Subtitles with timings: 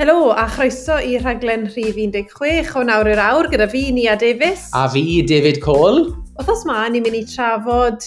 [0.00, 4.62] Helo a chroeso i rhaglen rhif 16 o nawr i'r awr gyda fi, Nia Davies.
[4.72, 6.06] A fi, David Cole.
[6.40, 8.06] Wthos ma, ni'n mynd i trafod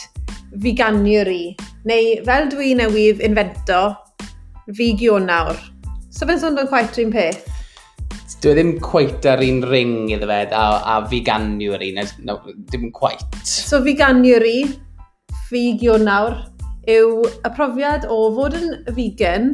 [0.63, 1.51] veganuary,
[1.85, 3.83] neu fel dwi newydd invento,
[4.73, 5.59] figio nawr.
[6.09, 7.45] So fe'n sôn o'n chwaith rhywun peth?
[8.41, 10.65] Dwi ddim cweit ar un ring iddo fe, a,
[10.95, 12.39] a veganuary, na, no,
[12.73, 13.37] dim cweit.
[13.45, 14.63] So veganuary,
[15.45, 16.41] figio nawr,
[16.89, 19.53] yw y profiad o fod yn vegan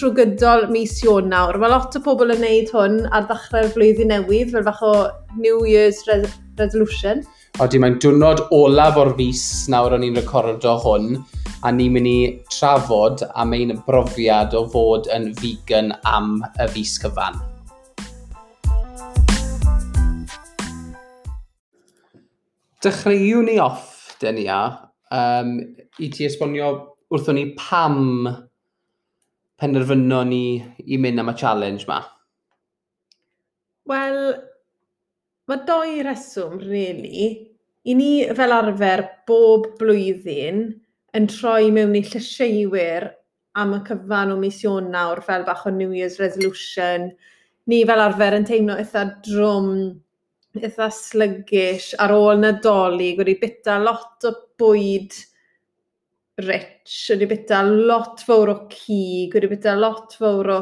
[0.00, 1.58] trwy gydol mis Ionawr.
[1.60, 4.92] Mae lot o pobl yn neud hwn ar ddechrau'r flwyddyn newydd, fel fach o
[5.36, 6.22] New Year's Re
[6.56, 7.20] Resolution.
[7.60, 11.18] O, di mae'n diwrnod olaf o'r fus nawr o'n i'n recordo hwn,
[11.60, 12.16] a ni'n mynd i
[12.48, 17.36] trafod am ein brofiad o fod yn vegan am y fus cyfan.
[22.80, 24.62] Dechreuwn ni off, Denia,
[25.12, 25.58] um,
[26.00, 26.78] i ti esbonio
[27.12, 28.30] wrthon ni pam
[29.60, 30.44] penderfyno ni
[30.86, 32.00] i mynd am y challenge ma?
[33.90, 34.18] Wel,
[35.50, 37.30] mae doi reswm, really.
[37.84, 40.62] I ni fel arfer bob blwyddyn
[41.16, 43.08] yn troi mewn i llysiewyr
[43.60, 47.10] am y cyfan o mis nawr fel bach o New Year's Resolution.
[47.66, 49.72] Ni fel arfer yn teimlo eitha drwm,
[50.60, 55.16] eitha slygis ar ôl nadolig, wedi bita lot o bwyd
[56.46, 60.60] rich, wedi byta lot fawr o cig, wedi byta lot fawr o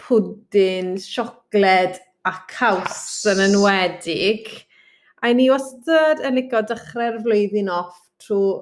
[0.00, 4.50] pwdin, siocled a caws yn enwedig.
[5.22, 8.60] A ni wastad yn licio dechrau'r flwyddyn off trwy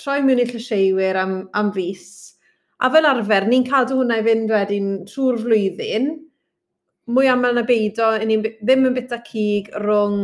[0.00, 2.34] troi mewn i llysieiwyr am, am fus.
[2.82, 6.08] A fel arfer, ni'n cadw hwnna i fynd wedyn trwy'r flwyddyn.
[7.14, 10.18] Mwy aml na beido, ni ddim yn bita cig rhwng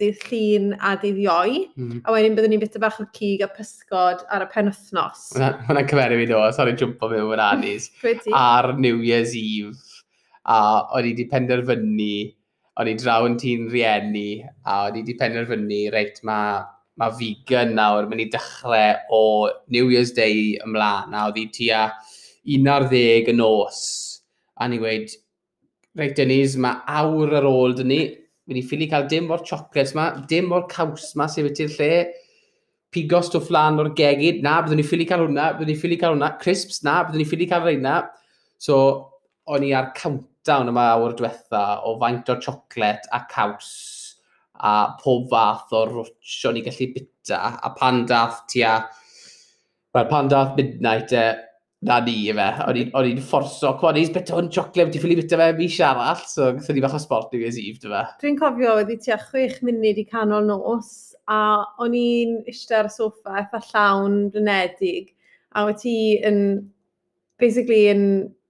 [0.00, 1.58] dydd llun a dydd ioi.
[1.78, 2.00] Mm.
[2.04, 5.28] A wedyn byddwn ni'n bita bach o cig a pysgod ar y penwthnos.
[5.36, 7.90] Hwna'n cymeru fi do, sori jwmpo mewn yn anis.
[8.36, 10.02] ar New Year's Eve.
[10.46, 10.58] A
[10.94, 12.14] o'n i wedi penderfynu,
[12.78, 16.60] o'n i draw yn tîn rieni, a o'n i wedi penderfynu, reit, mae
[17.00, 19.22] ma vegan nawr, mynd i dechrau o
[19.72, 21.16] New Year's Day ymlaen.
[21.16, 21.86] A oedd i tua
[22.46, 23.80] 11 y nos.
[24.60, 25.16] A ni wedi,
[25.96, 28.00] reit Denise, mae awr ar ôl dyn ni,
[28.46, 31.90] Fi wedi ffili cael dim o'r chocolates ma, dim o'r caws ma sef ydy'r lle.
[32.94, 36.14] Pigo o flan o'r gegid, na, byddwn ni'n ffili cael hwnna, byddwn ni'n ffili cael
[36.14, 36.28] hwnna.
[36.38, 37.96] Crisps, na, byddwn ni'n ffili cael reina.
[38.62, 38.76] So,
[39.50, 43.72] o'n i ar countdown yma awr diwetha o faint o choclet a caws
[44.62, 48.78] a pob fath o rwtsh o'n i gallu bita a pan dath tia,
[49.90, 51.26] well, pan dath midnight, e,
[51.86, 52.46] na ni i fe.
[52.66, 56.50] O'n i'n fforso, cwan i'n beth o'n chocolate, ti'n ffili bita fe mis arall, so
[56.58, 58.04] gyda ni bach o sport i fi'n sif, dyma.
[58.22, 60.94] Dwi'n cofio, wedi tua chwech munud i canol nos,
[61.30, 61.40] a
[61.82, 65.12] o'n i'n eistedd ar y soffa, eitha llawn blynedig,
[65.54, 66.40] a wedi ti yn,
[67.42, 68.04] basically, yn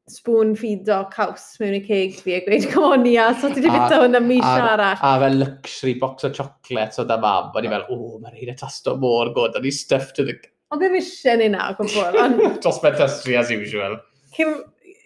[0.09, 3.73] spoon o caws mewn i ceg fi a gweud, come on ia, so ti wedi
[3.75, 4.97] bita hwnna mis arall.
[4.97, 8.21] A fel luxury box o chocolate o da e mam, o'n i fel, o, oh,
[8.23, 10.39] mae'n rhaid y tasto mor god, o'n i stuffed to the
[10.77, 12.17] Ond beth eisiau ni na, gwybod?
[12.37, 13.97] Dos Dros bedestri as usual.
[14.37, 14.51] Cym,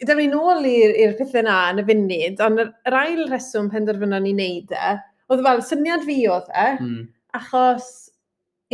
[0.03, 4.33] da fi nôl i'r pethau na yn y funud, ond yr, ail reswm penderfynon ni
[4.35, 4.95] wneud e,
[5.31, 7.05] oedd fel syniad fi oedd e, mm.
[7.39, 7.91] achos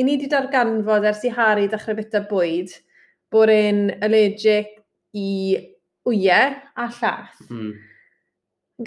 [0.01, 2.73] i ni wedi darganfod ers i Harry dechrau bita bwyd,
[3.33, 4.73] bod e'n allergic
[5.12, 5.29] i
[6.09, 7.43] wyau a llath.
[7.51, 7.75] Mm.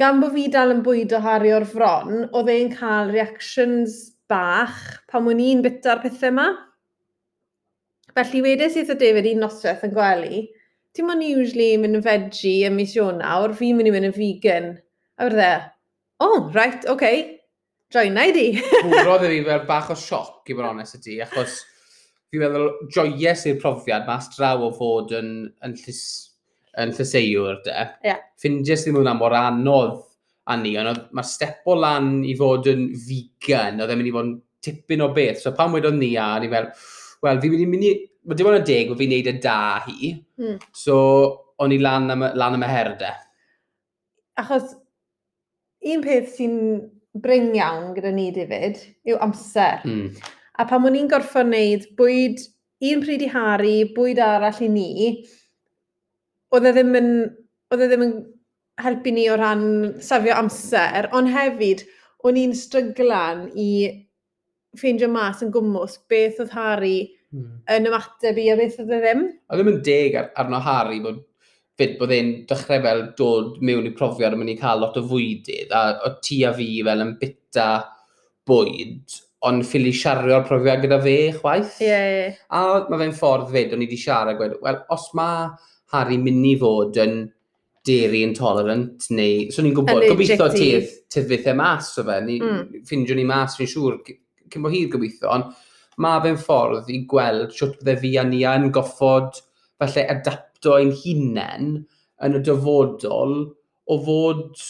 [0.01, 5.27] Gan bod fi dal yn bwydo Harry o'r fron, oedd e'n cael reactions bach pan
[5.27, 6.49] mwyn i'n bita'r pethau yma.
[8.19, 10.39] Felly wedes i wrth David un e noswaith yn gwely,
[10.91, 14.73] ti'n mwyn usually mynd yn veggie ym mis Ionawr, fi'n mynd i mynd yn vegan.
[15.15, 15.51] A wrth e,
[16.19, 17.21] o, oh, right, oce, okay.
[17.95, 18.43] joina i di.
[18.89, 21.61] Bwrodd i fi fel bach o sioc i bod onest ydi, achos
[22.27, 25.31] fi'n meddwl joies i'r profiad mas draw o fod yn,
[25.63, 26.03] yn, llys,
[26.83, 27.87] yn llyseiwr de.
[28.03, 28.19] Yeah.
[28.41, 29.95] Ffindies ddim hwnna mor anodd
[30.51, 34.15] a ni, ond mae'r step o lan i fod yn vegan, oedd e'n mynd i
[34.19, 35.39] fod yn tipyn o beth.
[35.45, 36.73] So pan wedodd ni a, ni fel,
[37.23, 39.59] wel, fi'n mynd i mynd i mae dim ond y deg, fi'n neud y da
[39.85, 40.11] hi.
[40.41, 40.59] Mm.
[40.75, 40.99] So,
[41.59, 43.11] o'n i lan am, lan am y herde.
[44.39, 44.75] Achos,
[45.93, 46.57] un peth sy'n
[47.19, 49.83] bryng iawn gyda ni, David, yw amser.
[49.87, 50.15] Mm.
[50.59, 52.41] A pan o'n i'n gorffa wneud bwyd
[52.89, 54.89] un pryd i Harry, bwyd arall i ni,
[56.55, 57.09] oedd e ddim yn,
[57.73, 58.13] oedd e ddim yn
[58.79, 59.63] helpu ni o ran
[60.03, 61.83] safio amser, ond hefyd,
[62.23, 63.69] o'n i'n stryglan i
[64.79, 66.97] ffeindio mas yn gwmwys beth oedd Harry
[67.35, 67.63] hmm.
[67.75, 69.25] yn ymateb i a beth oedd e ddim.
[69.49, 71.23] Oedd e ddim yn deg ar, arno Harry bod
[71.79, 75.05] fyd bod e'n dechrau fel dod mewn i profiad yn mynd i cael lot o
[75.07, 77.69] fwydydd a o ti a fi fel yn bita
[78.49, 81.77] bwyd ond ffili siario'r profiad gyda fe chwaith.
[81.79, 82.21] Ie, yeah, ie.
[82.25, 82.39] Yeah.
[82.59, 85.47] A mae fe'n ffordd fyd o'n i wedi siarad gweud, wel, os mae
[85.93, 87.21] Harry mynd i fod yn
[87.87, 92.35] dairy intolerant neu, so ni'n gwybod, gobeithio tydd, tydd fydd e mas o fe, ni,
[92.43, 92.83] mm.
[92.87, 93.97] ffindio ni mas, fi'n siŵr,
[94.51, 95.55] cyn bo hir gobeithio, ond
[96.03, 99.39] mae fe'n ffordd i gweld siwt bydde fi a ni yn goffod
[99.79, 101.73] falle adapto ein hunain
[102.25, 103.35] yn y dyfodol
[103.89, 104.61] o fod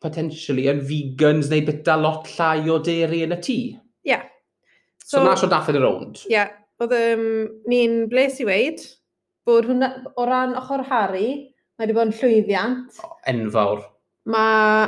[0.00, 3.58] potentially yn vegans neu byta lot llai o deri yn y tŷ.
[3.58, 4.14] Ie.
[4.14, 4.24] Yeah.
[5.04, 6.24] So, so na sio daffod y rownd.
[6.26, 6.34] Ie.
[6.38, 6.56] Yeah.
[6.80, 7.24] Oedd um,
[7.68, 8.80] ni'n bles i weid
[9.44, 11.28] bod hwnna, o ran ochr Harry,
[11.76, 13.00] mae wedi bod yn llwyddiant.
[13.04, 13.82] Oh, enfawr.
[14.32, 14.86] Mae,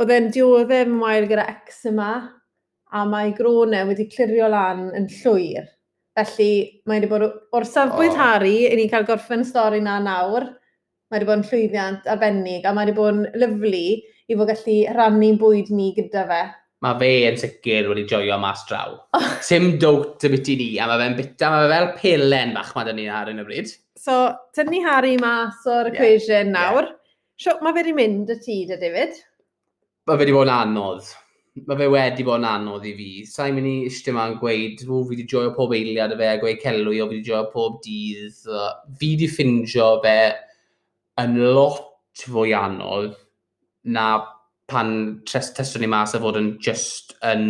[0.00, 2.10] oedd e'n dioddef mael gyda eczema
[2.96, 5.66] a mae gronau wedi clirio lan yn llwyr.
[6.16, 6.52] Felly,
[6.88, 8.20] mae wedi bod o'r safbwynt oh.
[8.22, 10.46] Harry, i ni cael gorffen y stori na nawr,
[11.10, 13.82] mae wedi bod yn llwyddiant arbennig, a mae wedi bod yn lyflu
[14.26, 16.44] i fod gallu rannu'n bwyd ni gyda fe.
[16.84, 18.96] Mae fe yn sicr wedi joio mas draw.
[19.44, 22.88] Sim dowt y biti ni, a mae fe'n bita, mae fe fel pelen bach mae
[22.88, 23.76] dyn ni ar yn y bryd.
[24.00, 24.16] So,
[24.56, 26.56] tynnu Harry mas o'r equation yeah.
[26.56, 26.88] nawr.
[26.88, 27.14] Yeah.
[27.44, 29.20] Sio, mae fe wedi mynd y tŷ, da David?
[30.08, 31.12] Mae fe wedi bod yn anodd
[31.64, 33.10] mae fe wedi bod yn anodd i fi.
[33.28, 36.40] Sa'n mynd i eistedd yma'n gweud, o, fi wedi joio pob eiliad y fe, a
[36.42, 38.40] gweud celwy, o, fi wedi joio pob dydd.
[39.00, 40.16] Fi wedi ffindio fe
[41.22, 43.14] yn lot fwy anodd
[43.96, 44.06] na
[44.68, 44.90] pan
[45.28, 47.44] testwn ni mas a fod yn just yn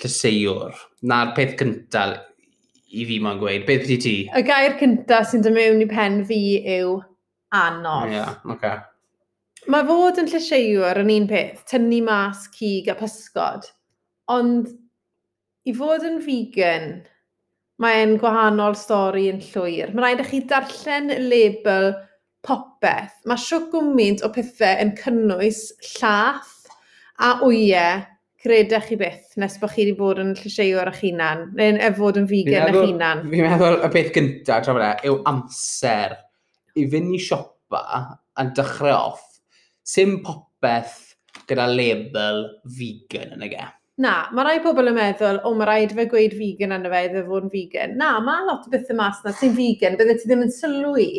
[0.00, 0.74] llyseiwr.
[1.06, 2.18] Na'r peth cyntaf
[2.96, 3.64] i fi ma'n gweud.
[3.68, 4.16] Beth ydy ti?
[4.36, 6.40] Y gair cyntaf sy'n dod mewn i pen fi
[6.78, 6.98] yw
[7.56, 8.10] anodd.
[8.10, 8.76] Ie, yeah, okay.
[9.66, 13.64] Mae fod yn llysieiwr yn un peth, tynnu mas cig a pysgod,
[14.30, 14.68] ond
[15.66, 16.92] i fod yn vegan,
[17.82, 19.90] mae'n gwahanol stori yn llwyr.
[19.90, 21.90] Mae rhaid i chi darllen label
[22.46, 23.18] popeth.
[23.26, 25.66] Mae siw gwmynt o pethau yn cynnwys
[25.96, 26.70] llath
[27.18, 28.06] a wyau
[28.46, 32.20] credech chi byth nes bod chi wedi bod yn llysieuwr eich hunan, neu'n e fod
[32.22, 33.26] yn vegan eich hunan.
[33.32, 36.20] Fi'n meddwl y beth gyntaf, tra yw amser
[36.78, 37.82] i fynd i siopa
[38.14, 39.32] a dechrau off
[39.86, 41.02] sim popeth
[41.46, 42.44] gyda label
[42.78, 43.66] vegan yn y ge.
[44.02, 47.02] Na, mae rai pobl yn meddwl, o, mae rhaid fe gweud vegan yn y fe
[47.06, 47.94] iddo fod yn vegan.
[48.00, 51.10] Na, mae lot o bethau mas na sy'n vegan, bydde ti ddim yn sylwi.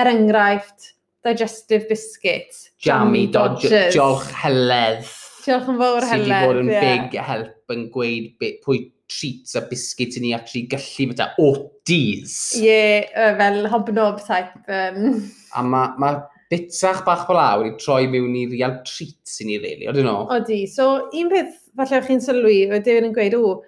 [0.00, 0.92] Er enghraifft,
[1.24, 2.58] digestive biscuit.
[2.84, 3.94] Jammy, dodgers.
[3.94, 5.08] Diolch heledd.
[5.46, 6.28] Diolch yn fawr heledd, ie.
[6.28, 6.88] Sydd wedi bod yn yeah.
[6.88, 11.46] big help yn gweud pwy treats a biscuit i ni actually gallu bethau.
[11.46, 12.36] Oaties.
[12.60, 14.60] Ie, yeah, fel hobnob type.
[14.68, 15.24] Um.
[15.56, 16.12] A mae ma
[16.50, 20.26] bitsach bach fel awr i troi mewn i real treats i ni, really, oedden nhw?
[20.34, 23.60] Odi, so un peth, falle o'ch chi'n sylwi, oedd David yn gweud, o,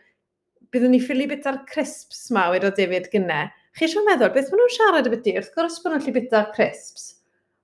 [0.75, 3.45] byddwn ni ffili bita'r crisps ma wedi o David gynne.
[3.79, 6.43] Chi eisiau meddwl, beth maen nhw'n siarad y byti, wrth gwrs bod nhw'n gallu bita
[6.57, 7.07] crisps.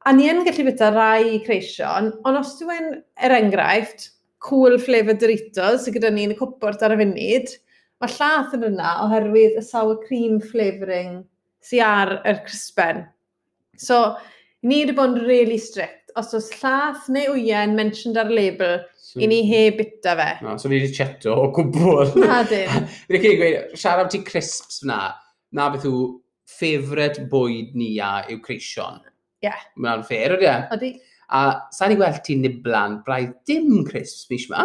[0.06, 2.94] A ni yn gallu bita rai creision, ond os dwi'n
[3.24, 4.12] er enghraifft,
[4.44, 7.52] cool flavour Doritos sydd gyda ni yn y cwpwrt ar y funud,
[7.98, 11.24] mae llath yn yna oherwydd y sour cream flavouring
[11.64, 13.02] sydd ar yr crispen.
[13.78, 14.16] So,
[14.66, 16.10] Ni wedi bod yn really strict.
[16.18, 20.30] Os oes llath neu wyen mentioned ar label, so, i ni heb bita fe.
[20.42, 22.16] No, so ni wedi cheto o gwbl.
[22.18, 22.88] Na dyn.
[23.10, 24.96] Fi'n cael gweud, siarad am ti crisps na,
[25.54, 26.00] na beth yw
[26.50, 28.98] ffefryd bwyd ni a yw creision.
[29.04, 29.46] Ie.
[29.46, 29.60] Yeah.
[29.78, 30.50] Mae'n ffer, ydy?
[30.74, 30.90] Ydy.
[31.38, 31.42] A
[31.76, 34.64] sa'n i gweld ti niblan braidd dim crisps mis yma?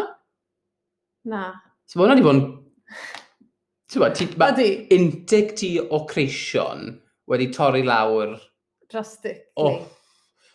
[1.29, 1.43] Na.
[1.85, 2.47] So mae hwnna wedi bod yn...
[3.93, 4.49] Ti'n bod, ti, ma,
[5.59, 6.95] ti o creision
[7.29, 8.33] wedi torri lawr
[8.93, 9.43] drastically.
[9.57, 9.81] Oh.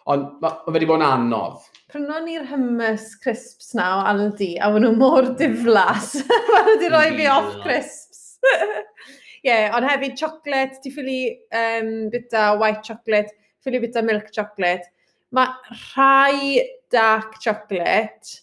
[0.09, 1.65] Ond mae ma wedi bod yn anodd.
[1.93, 6.15] Prynon ni'r hummus crisps na o Aldi, a maen nhw mor diflas.
[6.31, 8.23] maen nhw wedi rhoi fi off crisps.
[8.49, 11.21] Ie, yeah, ond hefyd chocolate, ti ffili
[11.55, 14.89] um, bita white chocolate, ffili bita milk chocolate.
[15.37, 16.65] Mae rhai
[16.95, 18.41] dark chocolate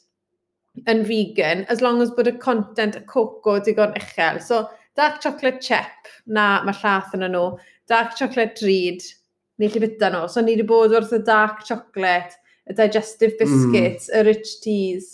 [0.92, 4.38] yn vegan, as long as bod y content y coco digon uchel.
[4.44, 7.46] So, dark chocolate chip, na, mae llath yn nhw.
[7.90, 9.10] Dark chocolate treat,
[9.62, 10.26] ni lle byta nhw.
[10.32, 14.18] So ni wedi bod wrth y dark chocolate, y digestive biscuits, mm.
[14.18, 15.10] y rich teas.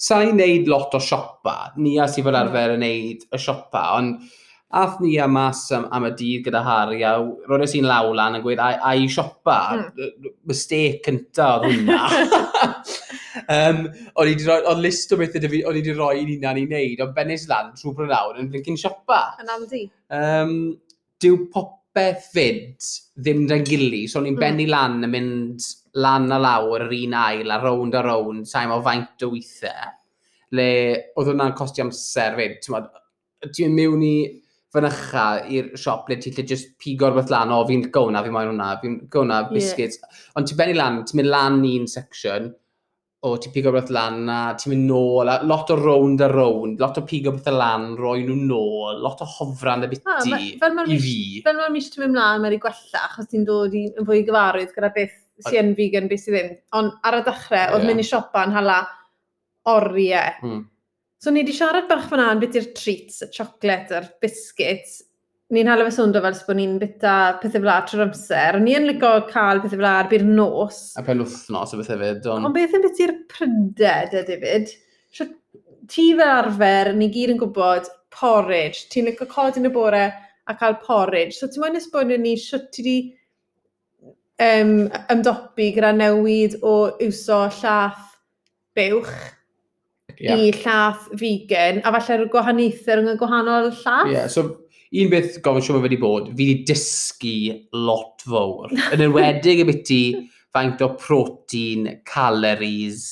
[0.00, 1.72] Sa i wneud lot o siopa.
[1.78, 2.76] Ni a sy'n fel arfer mm.
[2.76, 4.38] yn wneud y siopa, ond
[4.80, 8.10] ath ni a mas am, am y dydd gyda Harry a roedd e sy'n law
[8.14, 10.28] lan yn gweud, a, i siopa, mm.
[10.50, 12.00] mistake cynta oedd hwnna.
[13.56, 13.82] um,
[14.18, 17.04] o'n i wedi o'n list o beth o'n i wedi rhoi i ni'n i wneud,
[17.06, 19.28] ond benes lan trwy brynawr yn flinkin siopa.
[19.42, 19.84] Yn Aldi.
[20.14, 20.56] Um,
[21.22, 24.40] dyw pop popeth fyd ddim da'n gili, so ni'n mm.
[24.40, 25.64] benni lan yn mynd
[26.00, 29.90] lan a lawr yr un ail a rownd a rownd, sain o faint o weithiau,
[30.54, 30.68] le
[31.18, 32.70] oedd hwnna'n costi amser fyd,
[33.50, 34.14] ti'n mewn i
[34.70, 38.52] fynycha i'r siop le ti'n lle just pigo'r beth lan, o fi'n gowna, fi'n moyn
[38.52, 40.24] hwnna, fi'n gowna, biscuits, yeah.
[40.38, 42.52] ond ti'n benni lan, ti'n mynd lan un section,
[43.20, 46.80] o, ti'n pigo beth lan a ti'n mynd nôl, a lot o round a round,
[46.80, 50.96] lot o pigo beth lan, roi nhw nôl, lot o hofran y biti ah, i
[51.02, 51.42] fi.
[51.44, 54.22] Fel mae'n mis ti'n mynd mlaen, mae'n ei gwella, achos ti'n dod i, yn fwy
[54.28, 56.56] gyfarwydd gyda beth sy'n yn vegan, beth sydd ddim.
[56.80, 57.74] Ond ar y dechrau, yeah.
[57.76, 58.80] oedd mynd i siopa yn hala
[59.68, 60.40] oriau.
[60.46, 60.64] Mm.
[61.20, 65.02] So ni wedi siarad bach fan yn beth i'r treats, y chocolate, a'r biscuits,
[65.54, 68.58] ni'n hala fe sowndo fel bod ni'n bita pethau fel trwy'r amser.
[68.62, 70.80] Ni yn licio cael pethau fel ar byr nos.
[70.98, 72.28] A pen wthnos o bethau fyd.
[72.30, 74.74] Ond on beth yn beth i'r pryded, da David?
[75.90, 78.86] Ti fel arfer, ni gyd yn gwybod porridge.
[78.92, 80.04] Ti'n licio cod yn y bore
[80.46, 81.34] a cael porridge.
[81.38, 82.96] So ti'n mwyn esbonio ni sio ti di
[84.40, 88.06] um, ymdopi gyda newid o iwso llath
[88.78, 89.10] buwch
[90.20, 90.38] yeah.
[90.38, 94.12] i llath vegan, a falle'r gwahaniaethau rhwng y gwahanol llath?
[94.12, 94.46] Yeah, so
[94.90, 97.34] un beth gofyn siw mae wedi bod, fi wedi dysgu
[97.86, 98.72] lot fawr.
[98.94, 100.00] Yn enwedig y biti
[100.50, 103.04] faint o protein, calories,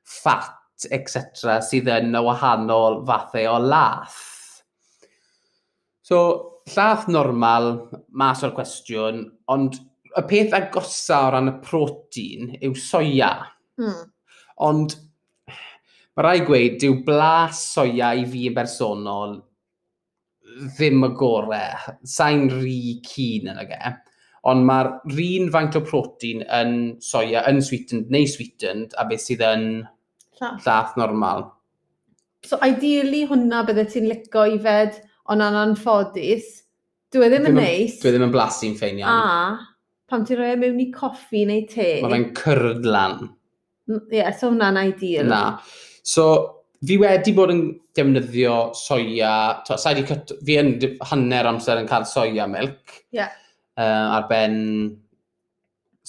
[0.00, 1.58] fat, etc.
[1.64, 4.22] sydd yn y wahanol fathau o lath.
[6.00, 6.22] So,
[6.72, 7.74] llath normal,
[8.16, 9.76] mas o'r cwestiwn, ond
[10.16, 13.34] y peth agosa o ran y protein yw soia.
[13.80, 14.00] Mm.
[14.64, 14.96] Ond
[16.16, 19.36] mae rai gweud, dyw blas soia i fi yn bersonol
[20.60, 21.94] ddim y gorau.
[22.06, 23.94] Sa'n rhi cyn yn y ge.
[24.50, 29.44] Ond mae'r rhan faint o protein yn soia, yn sweetened neu sweetened, a beth sydd
[29.44, 29.66] yn
[30.40, 31.50] llath, llath normal.
[32.48, 34.96] So ideally hwnna bydde ti'n licio i fed,
[35.30, 36.54] ond e yn anffodus,
[37.12, 37.98] dwi e ddim yn neis.
[38.00, 39.20] Dwi e ddim yn blasu'n ffein iawn.
[39.20, 39.68] A
[40.10, 41.90] pam ti'n rhoi mewn i coffi neu te.
[42.02, 42.88] Mae fe'n cyrd.
[42.90, 45.28] Ie, yeah, so hwnna'n ideal.
[45.30, 45.42] Na.
[46.06, 46.24] So,
[46.86, 47.62] fi wedi bod yn
[47.96, 49.34] defnyddio soia,
[49.66, 50.74] to, sa cut, fi yn
[51.10, 53.02] hanner amser yn cael soia milk.
[53.12, 53.34] Yeah.
[53.76, 54.56] Uh, ar ben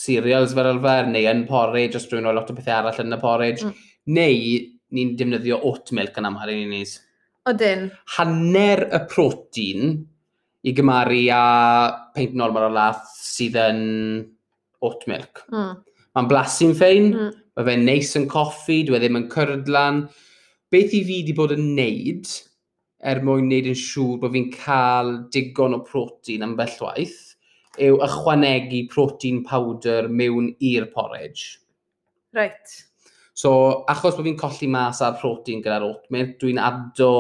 [0.02, 3.22] cereals fel elfer, neu yn porridge, os dwi'n rhoi lot o bethau arall yn y
[3.22, 3.66] porridge.
[3.68, 3.90] Mm.
[4.18, 4.38] Neu
[4.96, 6.96] ni'n defnyddio oat milk yn amser ni'n neis.
[7.50, 7.88] Odyn.
[8.18, 9.94] Hanner y protein
[10.62, 11.44] i gymaru a
[12.16, 13.86] peint normal o lath sydd yn
[14.86, 15.46] oat milk.
[15.52, 15.80] Mm.
[16.16, 17.40] Mae'n blasu'n ffein, mm.
[17.58, 20.04] mae fe'n neis yn coffi, dwi e ddim yn curdlan,
[20.72, 22.30] beth i fi wedi bod yn neud
[23.12, 27.20] er mwyn neud yn siŵr bod fi'n cael digon o protein am bellwaith
[27.82, 31.58] yw ychwanegu protein powder mewn i'r porridge.
[32.36, 32.76] Right.
[33.34, 33.52] So,
[33.92, 37.14] achos bod fi'n colli mas ar protein gyda'r oatmeal, dwi'n addo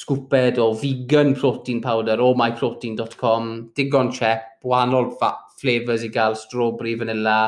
[0.00, 5.10] sgwped o vegan protein powder o myprotein.com, digon chep, wahanol
[5.60, 7.40] flavours i gael, strawberry, vanilla,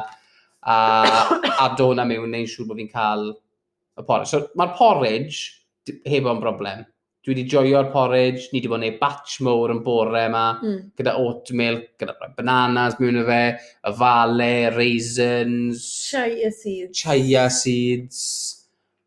[0.63, 0.77] a
[1.67, 3.31] addo hwnna mewn neu'n siŵr bod fi'n cael
[3.99, 4.31] y porridge.
[4.33, 6.87] So, mae'r porridge heb o'n broblem.
[7.23, 10.81] Dwi wedi joio'r porridge, ni wedi bod yn gwneud batch mowr yn bore yma, mm.
[10.99, 11.13] gyda
[11.55, 13.43] milk gyda bananas mewn o fe,
[13.87, 15.85] y fale, raisins...
[16.09, 16.99] Chia seeds.
[16.99, 18.25] Chia seeds.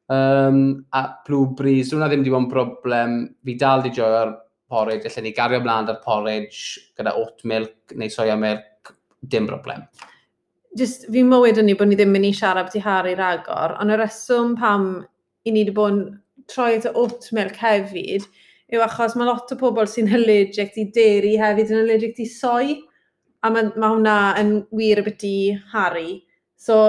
[0.07, 3.19] Um, a blueberries, Dwi'n ddim wedi bod yn broblem.
[3.43, 4.35] Fi dal wedi joio'r
[4.71, 8.95] porridge, allan ni gario ymlaen ar porridge gyda oat milk neu soya milk,
[9.27, 9.83] dim broblem
[10.79, 13.93] just, fi mywyd yn ni bod ni ddim yn i siarad i Harry'r agor, ond
[13.93, 14.89] y reswm pam
[15.45, 16.03] i ni wedi bod yn
[16.51, 18.27] troi at y oat milk hefyd,
[18.73, 22.77] yw achos mae lot o pobl sy'n allergic i deri hefyd yn allergic i soi,
[23.45, 25.35] a mae, mae hwnna yn wir y byd i
[25.73, 26.17] Harry.
[26.57, 26.79] So,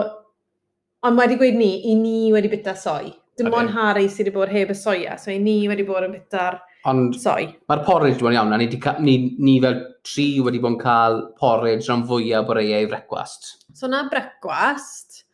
[1.07, 3.13] ond wedi gweud ni, i ni wedi byta soi.
[3.37, 3.61] Dim okay.
[3.61, 6.59] ond Harry sydd wedi bod heb y soia, so i ni wedi bod yn byta'r
[6.87, 7.49] Ond Soi.
[7.67, 8.69] mae'r porridge dwi'n iawn, a ni,
[9.03, 12.91] ni, ni fel tri wedi bod yn cael porridge rhan fwyaf o'r ei e i
[12.91, 13.57] brecwast.
[13.75, 15.25] So na brecwast,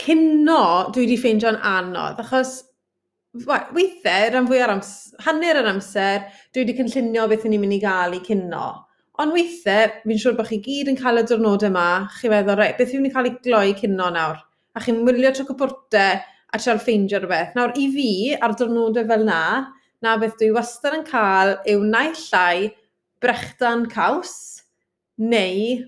[0.00, 0.62] cynno
[0.94, 2.54] dwi wedi ffeindio'n anodd, achos
[3.36, 6.24] weithiau, rhan fwy ar amser, hanner yr amser,
[6.54, 8.66] dwi wedi cynllunio beth ni'n mynd i gael i cynno.
[9.20, 12.78] Ond weithiau, fi'n siŵr bod chi gyd yn cael y diwrnod yma, chi feddwl, reit,
[12.78, 14.40] beth fi'n mynd i cael ei gloi cynno nawr?
[14.72, 17.56] A chi'n wylio trwy cwbwrtau a treol ffeindio rhywbeth.
[17.58, 19.42] Nawr, i fi, ar diwrnodau fel na,
[20.04, 22.70] na beth dwi wastad yn cael yw naill llai
[23.22, 24.34] brechdan caws
[25.18, 25.78] neu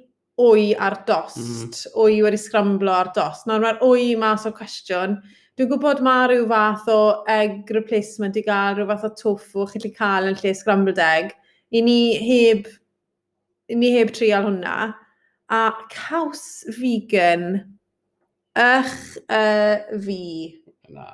[0.40, 1.98] wy ar dost, mm.
[2.00, 3.46] wy wedi sgramblo ar dost.
[3.46, 5.18] Nawr mae'r wy mas o'r cwestiwn.
[5.58, 9.76] Dwi'n gwybod mae rhyw fath o egg replacement i gael, rhyw fath o tofu chi
[9.78, 11.34] wedi cael yn lle scrambled egg.
[11.76, 12.70] I ni heb,
[13.70, 14.94] i ni heb trial hwnna.
[15.52, 15.62] A
[15.92, 17.60] caws vegan,
[18.56, 18.96] ych
[19.28, 19.76] uh,
[20.06, 20.22] fi.
[20.94, 21.10] Na,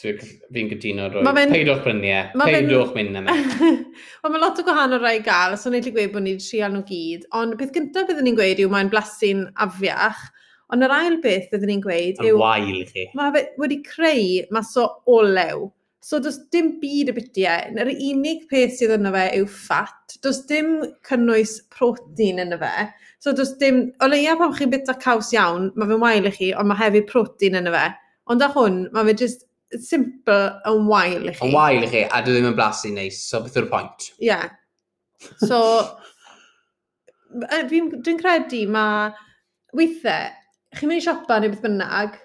[0.00, 1.24] fi'n gytuno rwy.
[1.52, 3.34] Peidwch bryniau, peidwch mynd yna.
[4.22, 6.84] Wel, mae lot o gwahanol rai gael, so wneud i gweud bod ni'n trial nhw
[6.88, 7.26] gyd.
[7.36, 10.22] Ond beth gyntaf byddwn ni'n gweud yw mae'n blasu'n afiach,
[10.72, 12.32] ond yr ail beth byddwn ni'n gweud yw...
[12.32, 13.06] Yn wael chi.
[13.18, 15.68] Mae wedi creu mas o olew.
[16.00, 17.74] So does dim byd y bitiau.
[17.76, 20.16] Yr unig peth sydd yna fe yw ffat.
[20.24, 22.88] Does dim cynnwys protein yna fe.
[23.20, 23.90] So does dim...
[24.00, 27.10] O leia pam chi'n bita caws iawn, mae fe'n wael i chi, ond mae hefyd
[27.10, 27.84] protein yna fe.
[28.32, 29.44] Ond â hwn, mae fe just
[29.78, 31.46] simple yn wael i chi.
[31.46, 34.10] Yn wael i chi, a dwi ddim yn blasu neis, so beth yw'r pwynt?
[34.18, 34.30] Ie.
[34.30, 34.48] Yeah.
[35.44, 35.60] So,
[37.30, 39.10] dwi'n credu mae
[39.76, 40.34] weithiau,
[40.76, 42.18] chi'n mynd i siopa neu beth bynnag,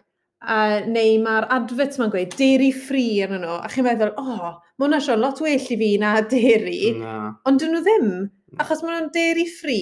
[0.45, 0.57] a,
[0.89, 4.87] neu mae'r adfet ma'n gweud deri ffri yn nhw, a chi'n meddwl, o, oh, mae
[4.87, 7.17] hwnna sio'n lot well i fi na deri, no.
[7.45, 8.13] ond dyn nhw ddim,
[8.61, 9.81] achos mae nhw'n deri ffri,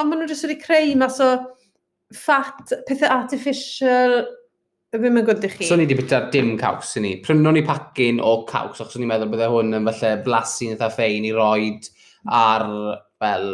[0.00, 1.30] ond mae nhw jyst wedi creu mas o
[2.14, 4.24] fat, pethau artificial,
[4.94, 5.66] Ddim yn gwrdd i chi.
[5.66, 7.14] So ni wedi byta dim caws i ni.
[7.24, 11.26] Prynon ni pacin o caws, achos ni'n meddwl byddai hwn yn falle blasu'n eitha ffein
[11.26, 11.88] i roed
[12.30, 12.68] ar,
[13.18, 13.48] fel...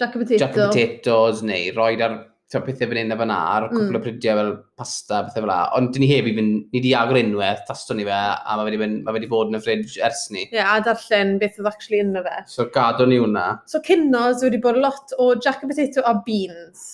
[0.00, 0.42] Jack and potato.
[0.42, 2.18] Jack and potatoes, neu roed ar
[2.52, 3.96] pethau fan hyn a fan ar, cwpl mm.
[3.96, 5.56] o prydiau fel pasta, pethau fel la.
[5.78, 8.80] Ond ni heb i fynd, ni wedi agor unwaith, taston ni fe, a mae wedi,
[8.82, 10.44] mynd, mae wedi bod yn y ffridj ers ni.
[10.44, 12.44] Ie, yeah, a darllen beth oedd actually yn fe.
[12.52, 13.46] So gadw ni hwnna.
[13.72, 16.84] So cynnos wedi bod lot o jack and potato a beans.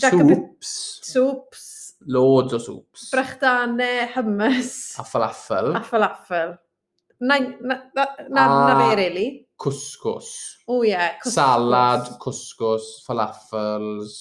[0.00, 0.74] Jack Soups.
[1.04, 1.73] Soups.
[2.06, 3.08] Loads o soups.
[3.12, 4.98] Brechdane, hummus.
[4.98, 5.74] A falafel.
[5.76, 6.58] A falafel.
[7.20, 9.26] Na, na, na, na, na fe, really.
[9.56, 10.30] Cwscws.
[10.68, 11.36] O ie, yeah, cwscws.
[11.38, 14.18] Salad, cwscws, falafels.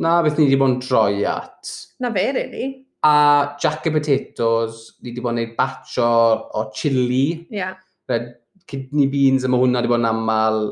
[0.00, 1.72] Na beth ni wedi bod yn droi at.
[2.00, 2.68] Na fe, really.
[3.02, 6.12] A jacket potatoes, ni wedi bod yn gwneud batch o,
[6.60, 7.24] o chili.
[7.48, 7.58] Ie.
[7.62, 7.80] Yeah.
[8.10, 8.30] Red
[8.70, 10.62] kidney beans, a mae hwnna wedi bod yn aml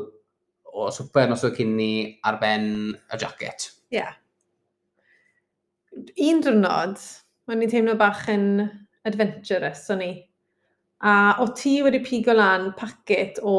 [0.69, 1.91] o swper nos o cynni
[2.23, 3.71] ar ben y jacket.
[3.89, 3.99] Ie.
[3.99, 4.15] Yeah
[5.97, 6.99] un diwrnod,
[7.49, 8.49] mae'n i'n teimlo bach yn
[9.07, 10.11] adventurous o'n i.
[10.99, 13.55] A o ti wedi pigo lan packet o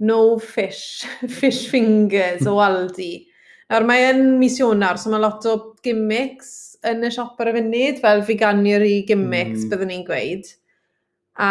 [0.00, 1.04] no fish,
[1.40, 3.12] fish fingers o Aldi.
[3.70, 7.58] Nawr mae yn mis Ionar, so mae lot o gimmicks yn y siop ar y
[7.58, 9.68] funud, fel i gimmicks, mm.
[9.70, 10.48] byddwn ni'n gweud.
[11.38, 11.50] A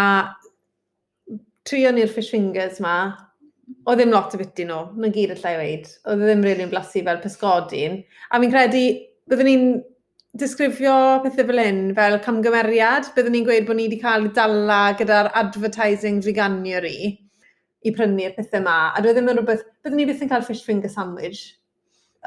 [1.70, 3.14] trion ni'r fish fingers ma,
[3.86, 4.98] o ddim lot o biti nhw, no.
[4.98, 5.88] nhw'n y llai weid.
[6.10, 8.02] Oedd ddim rili'n really blasu fel pysgodin.
[8.34, 8.84] A fi'n credu,
[9.30, 9.66] byddwn ni'n
[10.38, 10.94] disgrifio
[11.24, 16.20] pethau fel hyn fel camgymeriad, byddwn ni'n gweud bod ni wedi cael dala gyda'r advertising
[16.26, 17.16] veganuary
[17.82, 20.46] i prynu'r pethau yma, a dwi e ddim yn rhywbeth, byddwn ni byth yn cael
[20.46, 21.42] fish finger sandwich.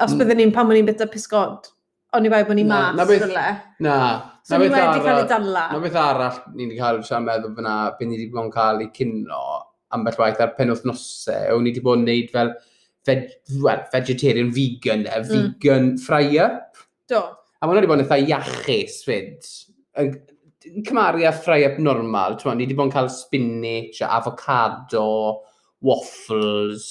[0.01, 0.19] Os mm.
[0.19, 1.69] byddwn ni'n pan bod ni'n bita pisgod,
[2.17, 3.45] ond i bai bod ni mas na, beth, rhywle.
[3.85, 3.97] Na,
[4.43, 5.67] so na beth wedi cael ei dala.
[5.71, 8.83] Na beth arall ni wedi cael siarad meddwl fyna, beth ni wedi bod yn cael
[8.83, 9.45] ei cynno
[9.93, 12.51] ambell waith ar pen wythnosau, o'n ni wedi bod yn neud fel
[13.07, 13.29] veg,
[13.61, 16.03] well, vegetarian vegan, a vegan mm.
[16.03, 16.83] fry-up.
[17.11, 17.23] Do.
[17.63, 19.45] A maen wedi bod yn eitha iachus fyd.
[20.03, 25.05] Yn cymaru a ffrau up normal, ti'n ni wedi bod yn cael spinach, avocado,
[25.87, 26.89] waffles,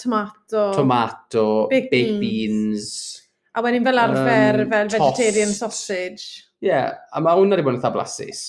[0.00, 2.22] tomato, tomato baked, baked beans.
[2.22, 2.94] beans.
[3.52, 5.60] A wedyn fel arfer um, fel vegetarian tost.
[5.60, 6.24] sausage.
[6.64, 8.42] Ie, yeah, a mae hwnna wedi bod yn eitha blasus.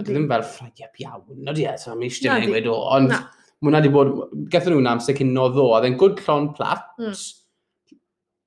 [0.00, 3.22] Ddim fel ffrau up iawn, no di e, so mi eisiau newid o, ond mae
[3.62, 4.12] hwnna wedi bod,
[4.50, 7.24] gethon nhw'n amser cyn o ddo, a dde'n good llon plat, mm.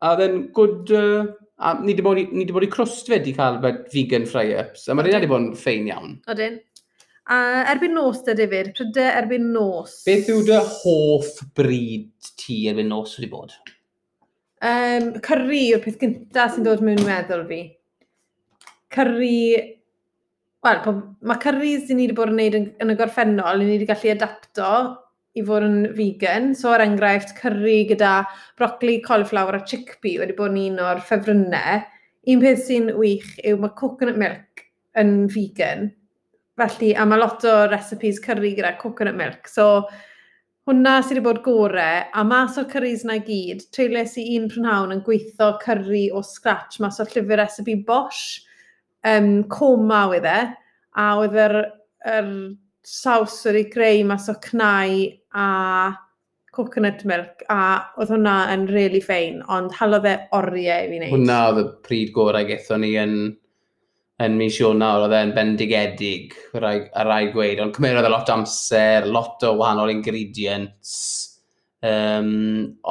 [0.04, 1.24] a dde'n good uh,
[1.56, 2.20] A ni wedi bod,
[2.52, 6.18] bod i crwstfed i cael vegan fry-ups, a mae'n rhaid i bod yn ffein iawn.
[6.32, 6.58] Odin.
[7.32, 7.38] A
[7.72, 10.02] erbyn nos da, David, prydau erbyn nos.
[10.06, 13.56] Beth yw dy hoff bryd ti erbyn nos wedi bod?
[14.65, 17.62] Um, curry yw'r peth gyntaf sy'n dod mewn meddwl fi.
[18.94, 19.39] Curry...
[20.65, 20.80] Wel,
[21.30, 24.70] mae curries ni wedi bod yn gwneud yn, yn y gorffennol, ni wedi gallu adapto
[25.36, 26.54] i fod yn vegan.
[26.56, 28.24] So, er enghraifft, curry gyda
[28.60, 31.84] broccoli, cauliflower a chickpea wedi bod yn un o'r ffefrynnau.
[32.32, 34.65] Un peth sy'n wych yw mae coconut milk
[35.00, 35.89] yn vegan.
[36.56, 39.52] Felly, a mae lot o recipes curry gyda coconut milk.
[39.52, 39.86] So,
[40.65, 44.48] hwnna sydd wedi bod gorau, a mas o'r curries na i gyd, treulies i un
[44.50, 48.39] prynhawn yn gweithio curry o scratch mas o'r llyfr recipe Bosch,
[49.06, 50.39] um, coma oedd e,
[50.95, 51.60] a oedd yr,
[52.15, 52.32] yr
[52.86, 54.95] saws wedi greu mas o cnau
[55.36, 55.48] a
[56.56, 57.62] coconut milk a
[58.00, 61.12] oedd hwnna yn really ffein, ond halodd e oriau i fi wneud.
[61.12, 63.17] Hwnna oedd y pryd gorau gethon ni yn,
[64.24, 69.10] yn mis Ionawr, oedd e'n bendigedig, a rai gweud, ond cymerodd e lot o amser,
[69.12, 70.95] lot o wahanol ingredients,
[71.84, 72.34] um,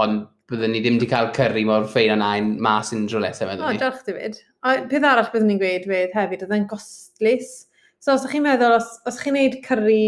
[0.05, 3.65] ond byddwn ni ddim wedi cael cyrru mor ffein a nain mas unrhyw nesaf, meddwl
[3.65, 3.79] ni.
[3.79, 4.43] O, diolch David.
[4.61, 7.55] A peth arall byddwn ni'n gweud fydd hefyd, oedd e'n gostlus.
[8.05, 10.01] So os ydych chi'n meddwl, os, os chi'n gwneud cyrru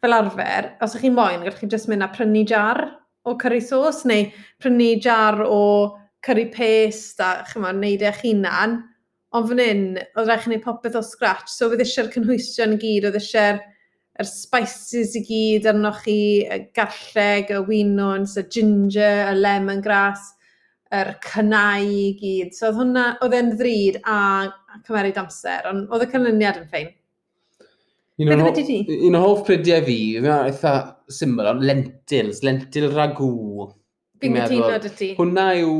[0.00, 2.80] fel arfer, os ydych chi'n moyn, gallwch chi jyst mynd a prynu jar
[3.28, 4.30] o curry sauce, neu
[4.62, 5.60] prynu jar o
[6.24, 8.78] curry paste a chymod, neud eich hunan.
[9.36, 9.84] Ond fan hyn,
[10.18, 13.60] oedd rhaid chi wneud popeth o scratch, so fydd eisiau'r cynhwysion i gyd, oedd eisiau'r
[14.20, 20.32] er spices i gyd arnoch chi, y garlleg, y winons, y ginger, y lemon grass,
[20.96, 22.56] yr cynnau i gyd.
[22.56, 26.72] So oedd hwnna, oedd e'n ddrud a, a cymeriad amser, ond oedd y canlyniad yn
[26.72, 26.90] ffein.
[28.20, 28.58] Un o'r hoff,
[29.22, 30.72] hoff prydiau fi, mae'n eitha
[31.12, 33.68] syml, ond lentils, lentil ragw.
[34.20, 35.12] Fi'n meddwl, ti.
[35.16, 35.76] Hwna yw,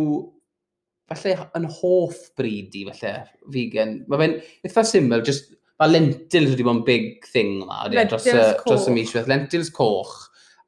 [1.10, 3.12] falle, yn hoff bryd i, falle,
[3.52, 3.98] vegan.
[4.08, 8.30] Mae fe'n eitha syml, just, mae lentils wedi bod yn big thing yma, dros,
[8.64, 10.16] dros y mis, lentils coch,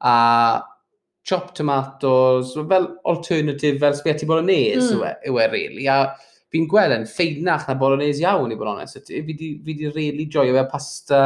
[0.05, 0.13] a
[1.25, 5.01] chopped tomatoes, fel alternative, fel spaghetti bolognese, mm.
[5.25, 5.89] yw e, e really.
[5.89, 6.03] A,
[6.53, 9.09] fi'n gweld yn ffeinach na bolognese iawn i bod onest.
[9.09, 11.21] Fi di, fi di really joio fe pasta.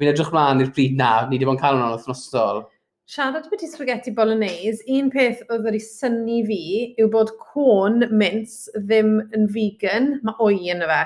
[0.00, 2.64] Fi'n edrych mlaen i'r pryd na, ni di bod yn cael hwnna'n wythnosol.
[3.04, 6.62] Siarad beth i spaghetti bolognese, un peth oedd wedi syni fi
[6.96, 11.02] yw bod corn mince ddim yn vegan, mae oi yn y fe.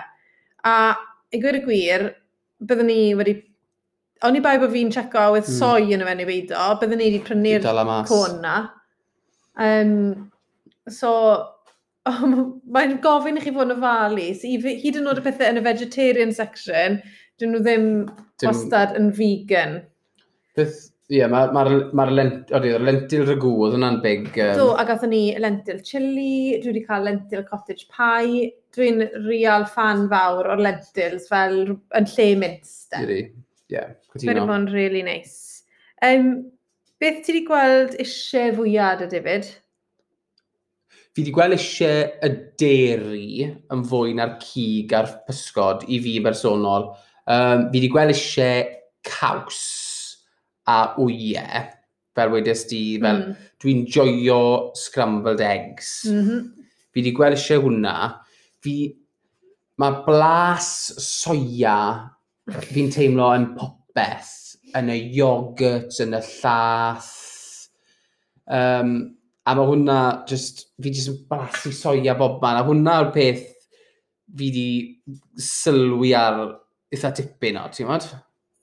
[0.71, 0.75] A
[1.35, 2.09] i gwir y gwir,
[2.62, 3.40] byddwn ni wedi...
[4.27, 5.59] O'n i bai bod fi'n checo with mm.
[5.59, 8.57] soi yn y fe ni beidio, byddwn ni wedi prynu'r corn na.
[9.59, 10.31] Um,
[10.87, 11.11] so,
[12.75, 14.44] mae'n gofyn i chi fod yn ofalus.
[14.44, 17.01] Hyd yn oed y pethau yn y vegetarian section,
[17.40, 18.49] dyn nhw ddim Dim...
[18.49, 19.81] wastad yn vegan.
[20.59, 22.53] Beth, ie, yeah, mae'r ma, ma, ma lent,
[22.85, 24.31] lentil rygw, oedd hwnna'n big...
[24.35, 24.55] Um...
[24.59, 30.07] Do, a gathon ni lentil chili, dwi wedi cael lentil cottage pie, dwi'n real fan
[30.11, 32.92] fawr o'r lentils fel yn lle minst.
[32.92, 33.05] E.
[33.05, 33.23] Ie,
[33.73, 34.33] yeah, cytuno.
[34.33, 35.64] Mae'n bod yn really nice.
[36.05, 36.35] Um,
[37.03, 39.49] beth ti wedi gweld eisiau fwyad o David?
[41.14, 46.90] fi wedi gweld eisiau y deri yn fwy na'r cig a'r pysgod i fi bersonol.
[47.29, 48.68] Um, fi wedi gweld eisiau
[49.09, 49.62] caws
[50.68, 51.66] a wyau,
[52.18, 53.51] fel wedys di, fel mm.
[53.62, 54.40] dwi'n joio
[54.77, 56.03] scrambled eggs.
[56.11, 56.47] Mm -hmm.
[56.92, 57.97] Fi wedi gweld eisiau hwnna.
[58.64, 58.77] Fi,
[59.79, 60.68] mae blas
[60.99, 61.79] soia
[62.49, 64.35] fi'n teimlo yn popeth,
[64.77, 67.14] yn y iogurt, yn y llath.
[68.49, 68.92] Um,
[69.49, 73.47] a mae hwnna just, fi jyst yn blasu soia bob man, a hwnna'r peth
[74.38, 74.69] fi di
[75.41, 76.43] sylwi ar
[76.95, 78.09] eitha tipyn o, ti'n modd?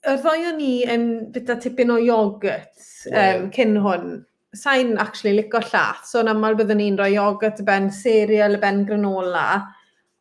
[0.06, 3.40] Y ddoi o ni yn byta tipyn o iogurt yeah.
[3.40, 4.10] um, cyn hwn.
[4.56, 8.60] Sa'n actually licio llath, so yn aml byddwn ni'n rhoi iogurt y ben cereal, y
[8.62, 9.48] ben granola,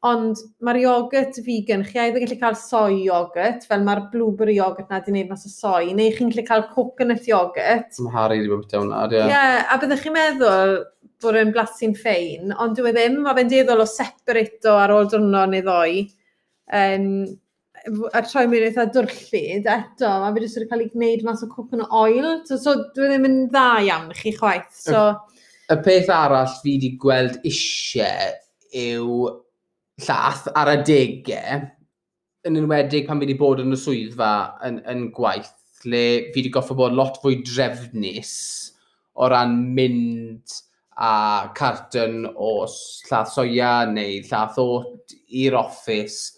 [0.06, 5.00] ond mae'r iogurt vegan, chi either gallu cael soy iogurt, fel mae'r blueberry iogurt na
[5.02, 8.02] di wneud mas o soy, neu chi'n gallu cael coconut iogurt.
[8.04, 9.24] Mae Harry wedi bod beth hwnna, ie.
[9.30, 10.76] Ie, a byddwch chi'n meddwl,
[11.26, 15.10] bod yn blasu'n ffein, ond dwi e ddim, mae fe'n deddol o separato ar ôl
[15.12, 16.06] dwrnod neu ddoi.
[16.80, 17.10] Um,
[18.14, 21.50] a troi mi'n eitha dwrllid, eto, mae fe jyst wedi cael ei gwneud mas o
[21.52, 24.72] coconut oil, so, so dwi e ddim yn dda iawn i chi chwaith.
[24.80, 25.08] So...
[25.74, 28.36] Y peth arall fi wedi gweld eisiau
[28.76, 29.30] yw
[30.06, 31.66] llath ar y degau,
[32.46, 34.32] yn enwedig pan fi wedi bod yn y swyddfa
[34.68, 35.54] yn, yn gwaith,
[35.86, 38.36] lle fi wedi goffo bod lot fwy drefnus
[39.16, 40.60] o ran mynd
[40.98, 42.66] a carton o
[43.10, 46.34] llath soia neu llath o't i'r office.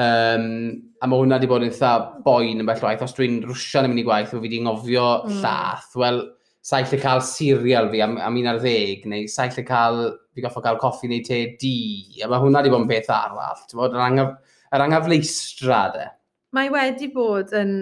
[0.00, 3.04] Um, a mae hwnna wedi bod yn eitha boen yn bell waith.
[3.06, 5.40] Os dwi'n rwsian yn mynd i gwaith, fi wedi ngofio mm.
[5.42, 6.22] llath, wel,
[6.66, 10.00] saill y cael cereal fi am, am un ar ddeg, neu saill y cael,
[10.34, 11.76] fi goffo cael coffi neu te di.
[12.24, 13.66] A mae hwnna wedi bod yn beth arall.
[13.72, 16.08] Bod, yr, angaf, yr anghyfleistra, de.
[16.56, 17.72] Mae wedi bod yn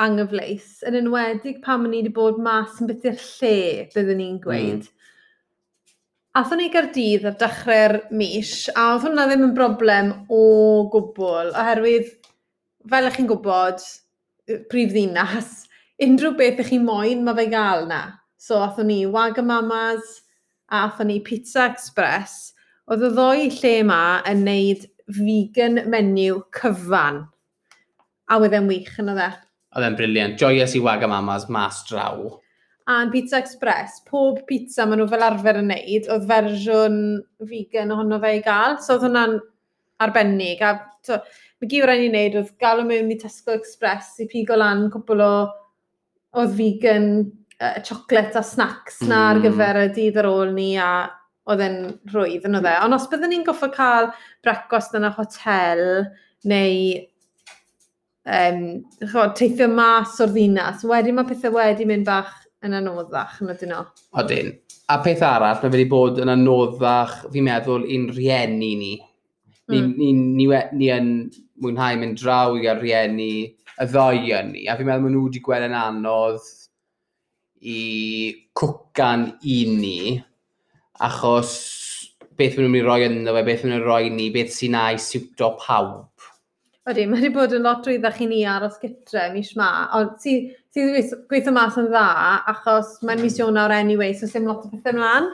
[0.00, 3.56] anghyfleis, yn enwedig pam ni wedi bod mas yn byth'r lle,
[3.94, 4.42] byddwn ni'n hmm.
[4.46, 4.86] gweud.
[4.86, 4.96] Mm.
[6.40, 10.42] Athon ni Gardydd ar dechrau'r mis, a oedd hwnna ddim yn broblem o
[10.92, 12.12] gwbl, oherwydd,
[12.92, 13.82] fel ych chi'n gwybod,
[14.70, 15.50] prif ddinas,
[16.06, 18.04] unrhyw beth ych chi moyn mae fe gael na.
[18.40, 20.20] So, athon ni Wagamamas,
[20.70, 22.54] a athon ni Pizza Express,
[22.86, 24.86] oedd y ddoi lle yma yn neud
[25.18, 27.24] vegan menu cyfan.
[28.30, 29.30] A wedi'n wych yn oedd e.
[29.76, 30.38] Oedd e'n briliant.
[30.40, 32.26] Joyous i Wagamamas mas draw.
[32.90, 36.96] A'n Pizza Express, pob pizza maen nhw fel arfer yn neud, oedd fersiwn
[37.46, 38.80] vegan ohono fe i gael.
[38.82, 39.36] So oedd hwnna'n
[40.02, 40.64] arbennig.
[40.64, 40.74] A
[41.06, 41.20] to,
[41.60, 44.88] mae gyd rhaid i wneud oedd gael o mewn i Tesco Express i pigo lan
[44.92, 45.30] cwbl o
[46.40, 47.08] oedd vegan
[47.60, 49.28] uh, chocolate a snacks na mm.
[49.28, 50.90] ar gyfer y dydd ar ôl ni a
[51.50, 51.78] oedd e'n
[52.12, 52.74] rwydd yn oedd e.
[52.84, 54.10] Ond os byddwn ni'n goffa cael
[54.44, 55.84] brecwast yn y hotel
[56.50, 56.76] neu
[58.30, 58.62] um,
[59.10, 60.84] chod, teithio mas o'r ddinas.
[60.88, 62.32] Wedyn mae pethau wedi mynd bach
[62.66, 63.84] yn anoddach yn ydyn nhw.
[64.20, 64.52] Odyn.
[64.90, 68.94] A peth arall, mae wedi bod yn anoddach, fi'n meddwl, i'n rieni ni.
[69.70, 69.92] Ni, mm.
[69.96, 71.12] ni, ni, ni, ni yn
[71.62, 73.32] mwynhau mynd draw i'r ar rieni
[73.80, 74.66] y ddoi yn ni.
[74.66, 76.48] A fi'n meddwl maen nhw wedi gweld yn anodd
[77.60, 77.80] i
[78.56, 80.00] cwcan i ni,
[81.00, 81.54] achos
[82.40, 84.74] beth maen nhw'n mynd i roi ynddo fe, beth maen nhw'n roi ni, beth sy'n
[84.76, 86.09] na i siwto pawb.
[86.90, 90.32] Ydy, mae wedi bod yn lot rwydda chi ni aros gytre mis ma, ond ti,
[90.74, 90.86] ti
[91.30, 92.06] gweithio mas yn dda,
[92.50, 95.28] achos mae'n mis Ionawr anyway, so sy'n lot o bethau ymlaen.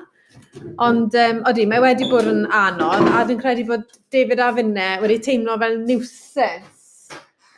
[0.84, 4.88] Ond um, ydy, mae wedi bod yn anodd, a dwi'n credu bod David a Finne
[5.00, 7.14] wedi teimlo fel niwsens